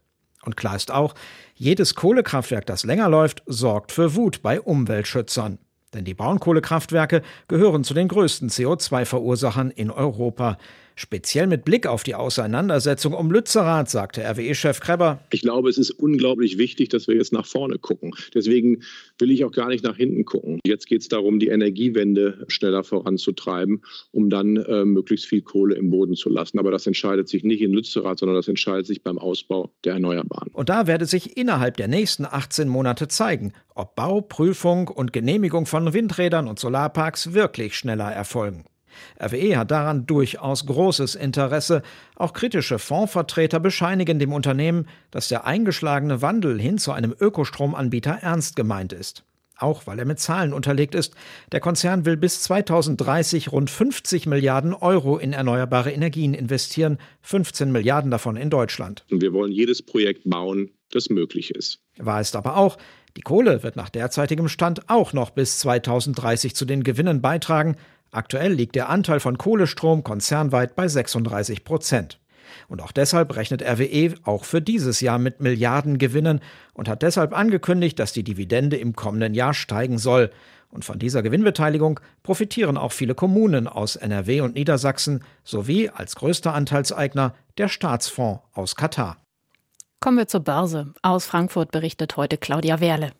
Und 0.45 0.57
klar 0.57 0.75
ist 0.75 0.91
auch, 0.91 1.13
jedes 1.55 1.95
Kohlekraftwerk, 1.95 2.65
das 2.65 2.83
länger 2.83 3.09
läuft, 3.09 3.43
sorgt 3.45 3.91
für 3.91 4.15
Wut 4.15 4.41
bei 4.41 4.59
Umweltschützern. 4.59 5.57
Denn 5.93 6.05
die 6.05 6.13
Braunkohlekraftwerke 6.13 7.21
gehören 7.47 7.83
zu 7.83 7.93
den 7.93 8.07
größten 8.07 8.49
CO2-Verursachern 8.49 9.69
in 9.69 9.91
Europa. 9.91 10.57
Speziell 10.95 11.47
mit 11.47 11.65
Blick 11.65 11.87
auf 11.87 12.03
die 12.03 12.15
Auseinandersetzung 12.15 13.13
um 13.13 13.31
Lützerath, 13.31 13.89
sagte 13.89 14.21
RWE-Chef 14.23 14.79
Kreber. 14.79 15.19
Ich 15.31 15.41
glaube, 15.41 15.69
es 15.69 15.77
ist 15.77 15.91
unglaublich 15.91 16.57
wichtig, 16.57 16.89
dass 16.89 17.07
wir 17.07 17.15
jetzt 17.15 17.33
nach 17.33 17.45
vorne 17.45 17.79
gucken. 17.79 18.11
Deswegen 18.33 18.83
will 19.17 19.31
ich 19.31 19.43
auch 19.43 19.51
gar 19.51 19.69
nicht 19.69 19.83
nach 19.83 19.97
hinten 19.97 20.25
gucken. 20.25 20.59
Jetzt 20.65 20.87
geht 20.87 21.01
es 21.01 21.07
darum, 21.07 21.39
die 21.39 21.47
Energiewende 21.47 22.45
schneller 22.47 22.83
voranzutreiben, 22.83 23.81
um 24.11 24.29
dann 24.29 24.57
äh, 24.57 24.85
möglichst 24.85 25.25
viel 25.25 25.41
Kohle 25.41 25.75
im 25.75 25.89
Boden 25.89 26.15
zu 26.15 26.29
lassen. 26.29 26.59
Aber 26.59 26.71
das 26.71 26.85
entscheidet 26.85 27.27
sich 27.27 27.43
nicht 27.43 27.61
in 27.61 27.73
Lützerath, 27.73 28.19
sondern 28.19 28.35
das 28.35 28.47
entscheidet 28.47 28.85
sich 28.85 29.03
beim 29.03 29.17
Ausbau 29.17 29.71
der 29.83 29.93
Erneuerbaren. 29.93 30.49
Und 30.53 30.69
da 30.69 30.87
werde 30.87 31.05
sich 31.05 31.37
innerhalb 31.37 31.77
der 31.77 31.87
nächsten 31.87 32.25
18 32.25 32.67
Monate 32.67 33.07
zeigen, 33.07 33.53
ob 33.75 33.95
Bau, 33.95 34.21
Prüfung 34.21 34.87
und 34.87 35.13
Genehmigung 35.13 35.65
von 35.65 35.93
Windrädern 35.93 36.47
und 36.47 36.59
Solarparks 36.59 37.33
wirklich 37.33 37.75
schneller 37.75 38.11
erfolgen. 38.11 38.65
RWE 39.19 39.57
hat 39.57 39.71
daran 39.71 40.05
durchaus 40.05 40.65
großes 40.65 41.15
Interesse. 41.15 41.81
Auch 42.15 42.33
kritische 42.33 42.79
Fondsvertreter 42.79 43.59
bescheinigen 43.59 44.19
dem 44.19 44.33
Unternehmen, 44.33 44.87
dass 45.11 45.27
der 45.27 45.45
eingeschlagene 45.45 46.21
Wandel 46.21 46.59
hin 46.59 46.77
zu 46.77 46.91
einem 46.91 47.13
Ökostromanbieter 47.19 48.19
ernst 48.21 48.55
gemeint 48.55 48.93
ist. 48.93 49.23
Auch 49.57 49.85
weil 49.85 49.99
er 49.99 50.05
mit 50.05 50.19
Zahlen 50.19 50.51
unterlegt 50.51 50.95
ist. 50.95 51.13
Der 51.51 51.59
Konzern 51.59 52.05
will 52.05 52.17
bis 52.17 52.41
2030 52.41 53.51
rund 53.51 53.69
50 53.69 54.25
Milliarden 54.25 54.73
Euro 54.73 55.17
in 55.17 55.31
erneuerbare 55.31 55.91
Energien 55.91 56.33
investieren, 56.33 56.97
15 57.21 57.71
Milliarden 57.71 58.09
davon 58.09 58.35
in 58.35 58.49
Deutschland. 58.49 59.05
Und 59.11 59.21
wir 59.21 59.31
wollen 59.31 59.51
jedes 59.51 59.81
Projekt 59.81 60.29
bauen, 60.29 60.71
das 60.91 61.09
möglich 61.09 61.51
ist. 61.51 61.79
Wahr 61.97 62.21
ist 62.21 62.35
aber 62.35 62.57
auch, 62.57 62.77
die 63.15 63.21
Kohle 63.21 63.61
wird 63.61 63.75
nach 63.75 63.89
derzeitigem 63.89 64.47
Stand 64.47 64.89
auch 64.89 65.13
noch 65.13 65.29
bis 65.29 65.59
2030 65.59 66.55
zu 66.55 66.65
den 66.65 66.83
Gewinnen 66.83 67.21
beitragen, 67.21 67.75
Aktuell 68.13 68.53
liegt 68.53 68.75
der 68.75 68.89
Anteil 68.89 69.19
von 69.19 69.37
Kohlestrom 69.39 70.03
konzernweit 70.03 70.75
bei 70.75 70.87
36 70.87 71.63
Prozent. 71.63 72.19
Und 72.67 72.81
auch 72.81 72.91
deshalb 72.91 73.35
rechnet 73.35 73.63
RWE 73.63 74.13
auch 74.23 74.45
für 74.45 74.61
dieses 74.61 75.01
Jahr 75.01 75.17
mit 75.17 75.41
Milliardengewinnen 75.41 76.39
und 76.73 76.87
hat 76.87 77.01
deshalb 77.01 77.35
angekündigt, 77.35 77.97
dass 77.97 78.13
die 78.13 78.23
Dividende 78.23 78.77
im 78.77 78.95
kommenden 78.95 79.33
Jahr 79.33 79.55
steigen 79.55 79.97
soll. 79.97 80.29
Und 80.69 80.85
von 80.85 80.99
dieser 80.99 81.23
Gewinnbeteiligung 81.23 81.99
profitieren 82.21 82.77
auch 82.77 82.91
viele 82.91 83.15
Kommunen 83.15 83.67
aus 83.67 83.95
NRW 83.95 84.41
und 84.41 84.55
Niedersachsen 84.55 85.23
sowie 85.43 85.89
als 85.89 86.15
größter 86.15 86.53
Anteilseigner 86.53 87.33
der 87.57 87.67
Staatsfonds 87.67 88.41
aus 88.53 88.75
Katar. 88.75 89.17
Kommen 89.99 90.17
wir 90.17 90.27
zur 90.27 90.41
Börse. 90.41 90.93
Aus 91.01 91.25
Frankfurt 91.25 91.71
berichtet 91.71 92.15
heute 92.17 92.37
Claudia 92.37 92.79
Werle. 92.79 93.11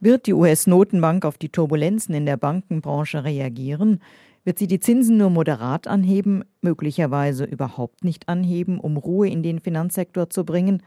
Wird 0.00 0.26
die 0.26 0.34
US-Notenbank 0.34 1.24
auf 1.24 1.38
die 1.38 1.50
Turbulenzen 1.50 2.14
in 2.14 2.26
der 2.26 2.36
Bankenbranche 2.36 3.24
reagieren? 3.24 4.00
Wird 4.44 4.58
sie 4.58 4.66
die 4.66 4.80
Zinsen 4.80 5.16
nur 5.16 5.30
moderat 5.30 5.86
anheben, 5.86 6.44
möglicherweise 6.60 7.44
überhaupt 7.44 8.04
nicht 8.04 8.28
anheben, 8.28 8.80
um 8.80 8.96
Ruhe 8.96 9.28
in 9.28 9.42
den 9.42 9.60
Finanzsektor 9.60 10.30
zu 10.30 10.44
bringen? 10.44 10.82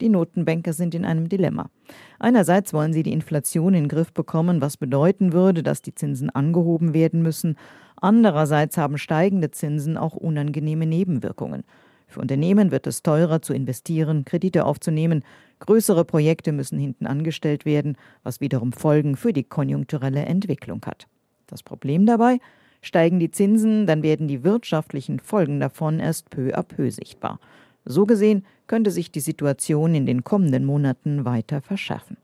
Die 0.00 0.08
Notenbanker 0.08 0.72
sind 0.72 0.94
in 0.94 1.04
einem 1.04 1.28
Dilemma. 1.28 1.70
Einerseits 2.18 2.74
wollen 2.74 2.92
sie 2.92 3.02
die 3.02 3.12
Inflation 3.12 3.74
in 3.74 3.84
den 3.84 3.88
Griff 3.88 4.12
bekommen, 4.12 4.60
was 4.60 4.76
bedeuten 4.76 5.32
würde, 5.32 5.62
dass 5.62 5.82
die 5.82 5.94
Zinsen 5.94 6.28
angehoben 6.30 6.92
werden 6.92 7.22
müssen. 7.22 7.56
Andererseits 7.96 8.76
haben 8.76 8.98
steigende 8.98 9.50
Zinsen 9.50 9.96
auch 9.96 10.14
unangenehme 10.14 10.86
Nebenwirkungen. 10.86 11.64
Für 12.08 12.20
Unternehmen 12.20 12.70
wird 12.70 12.86
es 12.86 13.02
teurer 13.02 13.42
zu 13.42 13.52
investieren, 13.52 14.24
Kredite 14.24 14.64
aufzunehmen. 14.64 15.24
Größere 15.60 16.04
Projekte 16.04 16.52
müssen 16.52 16.78
hinten 16.78 17.06
angestellt 17.06 17.64
werden, 17.64 17.96
was 18.22 18.40
wiederum 18.40 18.72
Folgen 18.72 19.16
für 19.16 19.32
die 19.32 19.44
konjunkturelle 19.44 20.24
Entwicklung 20.24 20.82
hat. 20.84 21.08
Das 21.46 21.62
Problem 21.62 22.06
dabei, 22.06 22.38
Steigen 22.86 23.18
die 23.18 23.32
Zinsen, 23.32 23.86
dann 23.86 24.04
werden 24.04 24.28
die 24.28 24.44
wirtschaftlichen 24.44 25.18
Folgen 25.18 25.58
davon 25.58 25.98
erst 25.98 26.30
peu 26.30 26.54
à 26.54 26.62
peu 26.62 26.88
sichtbar. 26.88 27.40
So 27.84 28.06
gesehen 28.06 28.46
könnte 28.68 28.92
sich 28.92 29.10
die 29.10 29.18
Situation 29.18 29.96
in 29.96 30.06
den 30.06 30.22
kommenden 30.22 30.64
Monaten 30.64 31.24
weiter 31.24 31.60
verschärfen. 31.60 32.16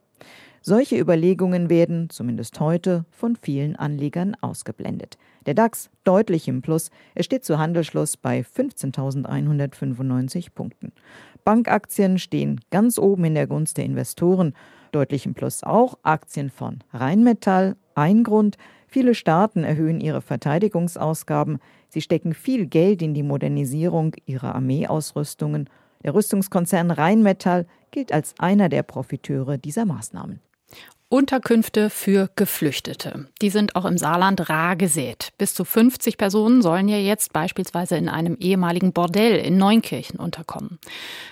Solche 0.61 0.96
Überlegungen 0.96 1.68
werden, 1.68 2.11
zumindest 2.11 2.61
heute, 2.61 3.05
von 3.11 3.35
vielen 3.35 3.75
Anlegern 3.75 4.37
ausgeblendet. 4.40 5.18
Der 5.46 5.55
DAX 5.55 5.90
deutlich 6.05 6.46
im 6.46 6.62
Plus. 6.62 6.90
Er 7.16 7.25
steht 7.25 7.44
zu 7.44 7.59
Handelsschluss 7.59 8.16
bei 8.16 8.42
15.195 8.42 10.53
Punkten. 10.55 10.92
Bankaktien 11.44 12.20
stehen 12.20 12.61
ganz 12.70 12.98
oben 12.98 13.25
in 13.25 13.35
der 13.35 13.48
Gunst 13.48 13.79
der 13.79 13.85
Investoren. 13.85 14.55
Deutlich 14.92 15.26
im 15.26 15.35
Plus 15.35 15.64
auch 15.64 15.98
Aktien 16.02 16.50
von 16.50 16.78
Rheinmetall. 16.92 17.76
Ein 17.94 18.22
Grund, 18.22 18.57
Viele 18.92 19.14
Staaten 19.14 19.64
erhöhen 19.64 20.02
ihre 20.02 20.20
Verteidigungsausgaben, 20.20 21.61
sie 21.88 22.02
stecken 22.02 22.35
viel 22.35 22.66
Geld 22.66 23.00
in 23.00 23.14
die 23.14 23.22
Modernisierung 23.22 24.14
ihrer 24.26 24.55
Armeeausrüstungen. 24.55 25.70
Der 26.05 26.14
Rüstungskonzern 26.14 26.90
Rheinmetall 26.90 27.66
gilt 27.90 28.12
als 28.12 28.35
einer 28.38 28.68
der 28.68 28.83
Profiteure 28.83 29.57
dieser 29.57 29.87
Maßnahmen. 29.87 30.40
Unterkünfte 31.12 31.90
für 31.90 32.31
Geflüchtete. 32.37 33.27
Die 33.42 33.51
sind 33.51 33.77
auch 33.77 33.85
im 33.85 33.98
Saarland 33.98 34.48
rar 34.48 34.77
gesät. 34.77 35.29
Bis 35.37 35.53
zu 35.53 35.66
50 35.66 36.16
Personen 36.16 36.62
sollen 36.62 36.88
ja 36.88 36.96
jetzt 36.96 37.35
beispielsweise 37.35 37.96
in 37.96 38.09
einem 38.09 38.38
ehemaligen 38.40 38.94
Bordell 38.94 39.37
in 39.37 39.59
Neunkirchen 39.59 40.18
unterkommen. 40.18 40.79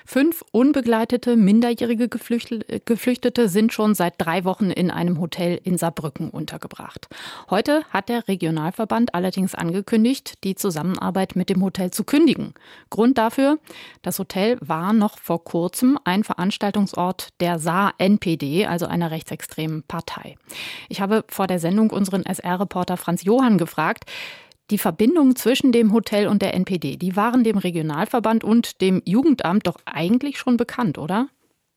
Fünf 0.04 0.44
unbegleitete 0.52 1.34
minderjährige 1.34 2.10
Geflüchtete 2.10 3.48
sind 3.48 3.72
schon 3.72 3.94
seit 3.94 4.16
drei 4.18 4.44
Wochen 4.44 4.70
in 4.70 4.90
einem 4.90 5.18
Hotel 5.18 5.58
in 5.64 5.78
Saarbrücken 5.78 6.28
untergebracht. 6.28 7.08
Heute 7.48 7.82
hat 7.88 8.10
der 8.10 8.28
Regionalverband 8.28 9.14
allerdings 9.14 9.54
angekündigt, 9.54 10.44
die 10.44 10.56
Zusammenarbeit 10.56 11.36
mit 11.36 11.48
dem 11.48 11.64
Hotel 11.64 11.90
zu 11.90 12.04
kündigen. 12.04 12.52
Grund 12.90 13.16
dafür, 13.16 13.58
das 14.02 14.18
Hotel 14.18 14.58
war 14.60 14.92
noch 14.92 15.18
vor 15.18 15.42
kurzem 15.42 15.98
ein 16.04 16.22
Veranstaltungsort 16.22 17.28
der 17.40 17.58
Saar-NPD, 17.58 18.66
also 18.66 18.84
einer 18.84 19.10
rechtsextremen 19.10 19.69
extremen 19.70 19.83
Partei. 19.85 20.37
Ich 20.88 21.00
habe 21.00 21.24
vor 21.28 21.46
der 21.46 21.59
Sendung 21.59 21.90
unseren 21.90 22.24
SR-Reporter 22.24 22.96
Franz 22.96 23.24
Johann 23.24 23.59
gefragt, 23.59 24.04
die 24.70 24.78
Verbindungen 24.78 25.35
zwischen 25.35 25.72
dem 25.72 25.92
Hotel 25.92 26.28
und 26.28 26.42
der 26.42 26.54
NPD, 26.54 26.96
die 26.96 27.16
waren 27.16 27.42
dem 27.42 27.59
Regionalverband 27.59 28.44
und 28.44 28.80
dem 28.80 29.02
Jugendamt 29.04 29.66
doch 29.66 29.78
eigentlich 29.85 30.38
schon 30.38 30.56
bekannt, 30.56 30.96
oder? 30.96 31.28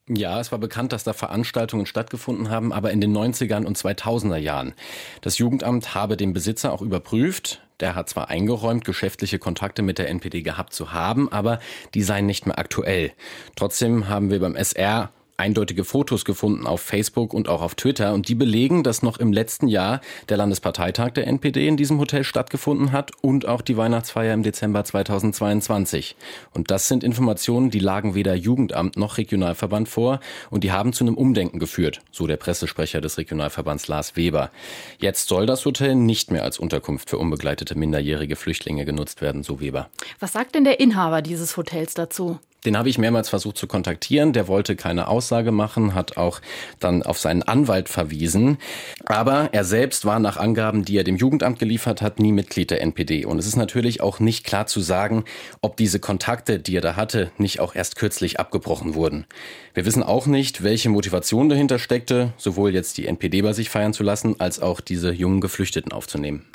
Ja, 0.09 0.39
es 0.39 0.51
war 0.51 0.59
bekannt, 0.59 0.91
dass 0.91 1.05
da 1.05 1.13
Veranstaltungen 1.13 1.85
stattgefunden 1.85 2.49
haben, 2.49 2.73
aber 2.73 2.91
in 2.91 2.99
den 2.99 3.15
90ern 3.15 3.65
und 3.65 3.77
2000er 3.77 4.37
Jahren. 4.37 4.73
Das 5.21 5.37
Jugendamt 5.37 5.95
habe 5.95 6.17
den 6.17 6.33
Besitzer 6.33 6.73
auch 6.73 6.81
überprüft. 6.81 7.61
Der 7.79 7.95
hat 7.95 8.09
zwar 8.09 8.29
eingeräumt, 8.29 8.83
geschäftliche 8.83 9.39
Kontakte 9.39 9.81
mit 9.81 9.97
der 9.97 10.09
NPD 10.09 10.41
gehabt 10.41 10.73
zu 10.73 10.91
haben, 10.91 11.31
aber 11.31 11.59
die 11.93 12.03
seien 12.03 12.25
nicht 12.25 12.45
mehr 12.45 12.59
aktuell. 12.59 13.13
Trotzdem 13.55 14.09
haben 14.09 14.29
wir 14.29 14.39
beim 14.39 14.55
SR 14.55 15.09
eindeutige 15.37 15.83
Fotos 15.83 16.25
gefunden 16.25 16.67
auf 16.67 16.81
Facebook 16.81 17.33
und 17.33 17.49
auch 17.49 17.61
auf 17.61 17.75
Twitter 17.75 18.13
und 18.13 18.27
die 18.27 18.35
belegen, 18.35 18.83
dass 18.83 19.01
noch 19.01 19.17
im 19.17 19.33
letzten 19.33 19.67
Jahr 19.67 20.01
der 20.29 20.37
Landesparteitag 20.37 21.11
der 21.11 21.27
NPD 21.27 21.67
in 21.67 21.77
diesem 21.77 21.99
Hotel 21.99 22.23
stattgefunden 22.23 22.91
hat 22.91 23.11
und 23.21 23.47
auch 23.47 23.61
die 23.61 23.77
Weihnachtsfeier 23.77 24.33
im 24.33 24.43
Dezember 24.43 24.83
2022. 24.83 26.15
Und 26.53 26.71
das 26.71 26.87
sind 26.87 27.03
Informationen, 27.03 27.71
die 27.71 27.79
lagen 27.79 28.15
weder 28.15 28.35
Jugendamt 28.35 28.97
noch 28.97 29.17
Regionalverband 29.17 29.89
vor 29.89 30.19
und 30.49 30.63
die 30.63 30.71
haben 30.71 30.93
zu 30.93 31.03
einem 31.03 31.15
Umdenken 31.15 31.59
geführt, 31.59 32.01
so 32.11 32.27
der 32.27 32.37
Pressesprecher 32.37 33.01
des 33.01 33.17
Regionalverbands 33.17 33.87
Lars 33.87 34.15
Weber. 34.15 34.51
Jetzt 34.99 35.27
soll 35.27 35.45
das 35.45 35.65
Hotel 35.65 35.95
nicht 35.95 36.31
mehr 36.31 36.43
als 36.43 36.59
Unterkunft 36.59 37.09
für 37.09 37.17
unbegleitete 37.17 37.75
minderjährige 37.75 38.35
Flüchtlinge 38.35 38.85
genutzt 38.85 39.21
werden, 39.21 39.43
so 39.43 39.59
Weber. 39.59 39.89
Was 40.19 40.33
sagt 40.33 40.55
denn 40.55 40.63
der 40.63 40.79
Inhaber 40.79 41.21
dieses 41.21 41.57
Hotels 41.57 41.93
dazu? 41.93 42.39
Den 42.65 42.77
habe 42.77 42.89
ich 42.89 42.97
mehrmals 42.97 43.29
versucht 43.29 43.57
zu 43.57 43.67
kontaktieren. 43.67 44.33
Der 44.33 44.47
wollte 44.47 44.75
keine 44.75 45.07
Aussage 45.07 45.51
machen, 45.51 45.93
hat 45.93 46.17
auch 46.17 46.39
dann 46.79 47.03
auf 47.03 47.19
seinen 47.19 47.43
Anwalt 47.43 47.89
verwiesen. 47.89 48.57
Aber 49.05 49.49
er 49.51 49.63
selbst 49.63 50.05
war 50.05 50.19
nach 50.19 50.37
Angaben, 50.37 50.85
die 50.85 50.97
er 50.97 51.03
dem 51.03 51.17
Jugendamt 51.17 51.59
geliefert 51.59 52.01
hat, 52.01 52.19
nie 52.19 52.31
Mitglied 52.31 52.71
der 52.71 52.81
NPD. 52.81 53.25
Und 53.25 53.37
es 53.37 53.47
ist 53.47 53.55
natürlich 53.55 54.01
auch 54.01 54.19
nicht 54.19 54.45
klar 54.45 54.67
zu 54.67 54.79
sagen, 54.79 55.25
ob 55.61 55.77
diese 55.77 55.99
Kontakte, 55.99 56.59
die 56.59 56.77
er 56.77 56.81
da 56.81 56.95
hatte, 56.95 57.31
nicht 57.37 57.59
auch 57.59 57.75
erst 57.75 57.95
kürzlich 57.97 58.39
abgebrochen 58.39 58.95
wurden. 58.95 59.25
Wir 59.73 59.85
wissen 59.85 60.03
auch 60.03 60.27
nicht, 60.27 60.63
welche 60.63 60.89
Motivation 60.89 61.49
dahinter 61.49 61.79
steckte, 61.79 62.33
sowohl 62.37 62.73
jetzt 62.73 62.97
die 62.97 63.07
NPD 63.07 63.41
bei 63.41 63.53
sich 63.53 63.69
feiern 63.69 63.93
zu 63.93 64.03
lassen, 64.03 64.39
als 64.39 64.61
auch 64.61 64.81
diese 64.81 65.11
jungen 65.11 65.41
Geflüchteten 65.41 65.91
aufzunehmen. 65.91 66.45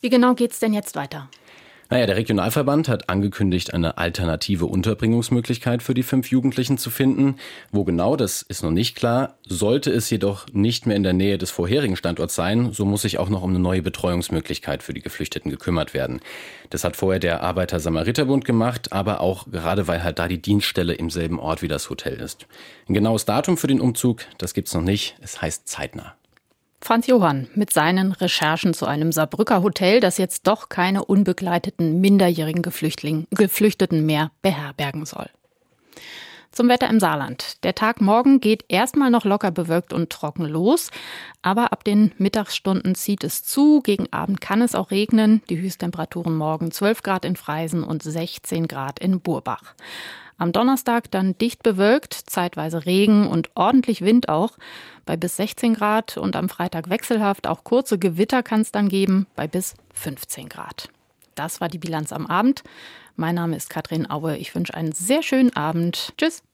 Wie 0.00 0.10
genau 0.10 0.34
geht's 0.34 0.60
denn 0.60 0.72
jetzt 0.72 0.94
weiter? 0.94 1.28
Naja, 1.90 2.04
der 2.04 2.16
Regionalverband 2.16 2.86
hat 2.88 3.08
angekündigt, 3.08 3.72
eine 3.72 3.96
alternative 3.96 4.66
Unterbringungsmöglichkeit 4.66 5.82
für 5.82 5.94
die 5.94 6.02
fünf 6.02 6.30
Jugendlichen 6.30 6.76
zu 6.76 6.90
finden. 6.90 7.36
Wo 7.72 7.84
genau, 7.84 8.14
das 8.14 8.42
ist 8.42 8.62
noch 8.62 8.70
nicht 8.70 8.94
klar. 8.94 9.38
Sollte 9.46 9.90
es 9.90 10.10
jedoch 10.10 10.46
nicht 10.52 10.86
mehr 10.86 10.96
in 10.96 11.02
der 11.02 11.14
Nähe 11.14 11.38
des 11.38 11.50
vorherigen 11.50 11.96
Standorts 11.96 12.34
sein, 12.34 12.72
so 12.74 12.84
muss 12.84 13.02
sich 13.02 13.18
auch 13.18 13.30
noch 13.30 13.42
um 13.42 13.50
eine 13.50 13.58
neue 13.58 13.80
Betreuungsmöglichkeit 13.80 14.82
für 14.82 14.92
die 14.92 15.00
Geflüchteten 15.00 15.50
gekümmert 15.50 15.94
werden. 15.94 16.20
Das 16.68 16.84
hat 16.84 16.94
vorher 16.94 17.20
der 17.20 17.42
Arbeiter-Samariter-Bund 17.42 18.44
gemacht, 18.44 18.92
aber 18.92 19.22
auch 19.22 19.46
gerade 19.50 19.88
weil 19.88 20.02
halt 20.02 20.18
da 20.18 20.28
die 20.28 20.42
Dienststelle 20.42 20.92
im 20.92 21.08
selben 21.08 21.40
Ort 21.40 21.62
wie 21.62 21.68
das 21.68 21.88
Hotel 21.88 22.20
ist. 22.20 22.46
Ein 22.86 22.94
genaues 22.94 23.24
Datum 23.24 23.56
für 23.56 23.66
den 23.66 23.80
Umzug, 23.80 24.26
das 24.36 24.52
gibt's 24.52 24.74
noch 24.74 24.82
nicht. 24.82 25.16
Es 25.22 25.40
heißt 25.40 25.66
zeitnah. 25.66 26.14
Franz 26.80 27.06
Johann 27.06 27.48
mit 27.54 27.72
seinen 27.72 28.12
Recherchen 28.12 28.72
zu 28.72 28.86
einem 28.86 29.12
Saarbrücker 29.12 29.62
Hotel, 29.62 30.00
das 30.00 30.16
jetzt 30.16 30.46
doch 30.46 30.68
keine 30.68 31.04
unbegleiteten 31.04 32.00
minderjährigen 32.00 32.62
Geflüchteten 32.62 34.06
mehr 34.06 34.30
beherbergen 34.42 35.04
soll. 35.04 35.28
Zum 36.50 36.68
Wetter 36.68 36.88
im 36.88 36.98
Saarland. 36.98 37.62
Der 37.62 37.74
Tag 37.74 38.00
morgen 38.00 38.40
geht 38.40 38.64
erstmal 38.68 39.10
noch 39.10 39.24
locker 39.24 39.50
bewölkt 39.50 39.92
und 39.92 40.10
trocken 40.10 40.46
los, 40.46 40.90
aber 41.42 41.72
ab 41.72 41.84
den 41.84 42.12
Mittagsstunden 42.16 42.94
zieht 42.94 43.22
es 43.22 43.44
zu. 43.44 43.80
Gegen 43.82 44.12
Abend 44.12 44.40
kann 44.40 44.62
es 44.62 44.74
auch 44.74 44.90
regnen. 44.90 45.42
Die 45.50 45.60
Höchsttemperaturen 45.60 46.34
morgen 46.34 46.70
12 46.70 47.02
Grad 47.02 47.24
in 47.24 47.36
Freisen 47.36 47.84
und 47.84 48.02
16 48.02 48.66
Grad 48.66 48.98
in 48.98 49.20
Burbach. 49.20 49.74
Am 50.38 50.52
Donnerstag 50.52 51.10
dann 51.10 51.36
dicht 51.36 51.64
bewölkt, 51.64 52.14
zeitweise 52.14 52.86
Regen 52.86 53.26
und 53.26 53.50
ordentlich 53.56 54.02
Wind 54.02 54.28
auch, 54.28 54.56
bei 55.04 55.16
bis 55.16 55.36
16 55.36 55.74
Grad 55.74 56.16
und 56.16 56.36
am 56.36 56.48
Freitag 56.48 56.88
wechselhaft. 56.88 57.48
Auch 57.48 57.64
kurze 57.64 57.98
Gewitter 57.98 58.44
kann 58.44 58.60
es 58.60 58.70
dann 58.70 58.88
geben, 58.88 59.26
bei 59.34 59.48
bis 59.48 59.74
15 59.94 60.48
Grad. 60.48 60.88
Das 61.34 61.60
war 61.60 61.68
die 61.68 61.78
Bilanz 61.78 62.12
am 62.12 62.26
Abend. 62.26 62.62
Mein 63.16 63.34
Name 63.34 63.56
ist 63.56 63.68
Katrin 63.68 64.08
Aue. 64.08 64.36
Ich 64.36 64.54
wünsche 64.54 64.74
einen 64.74 64.92
sehr 64.92 65.22
schönen 65.22 65.54
Abend. 65.56 66.12
Tschüss. 66.16 66.42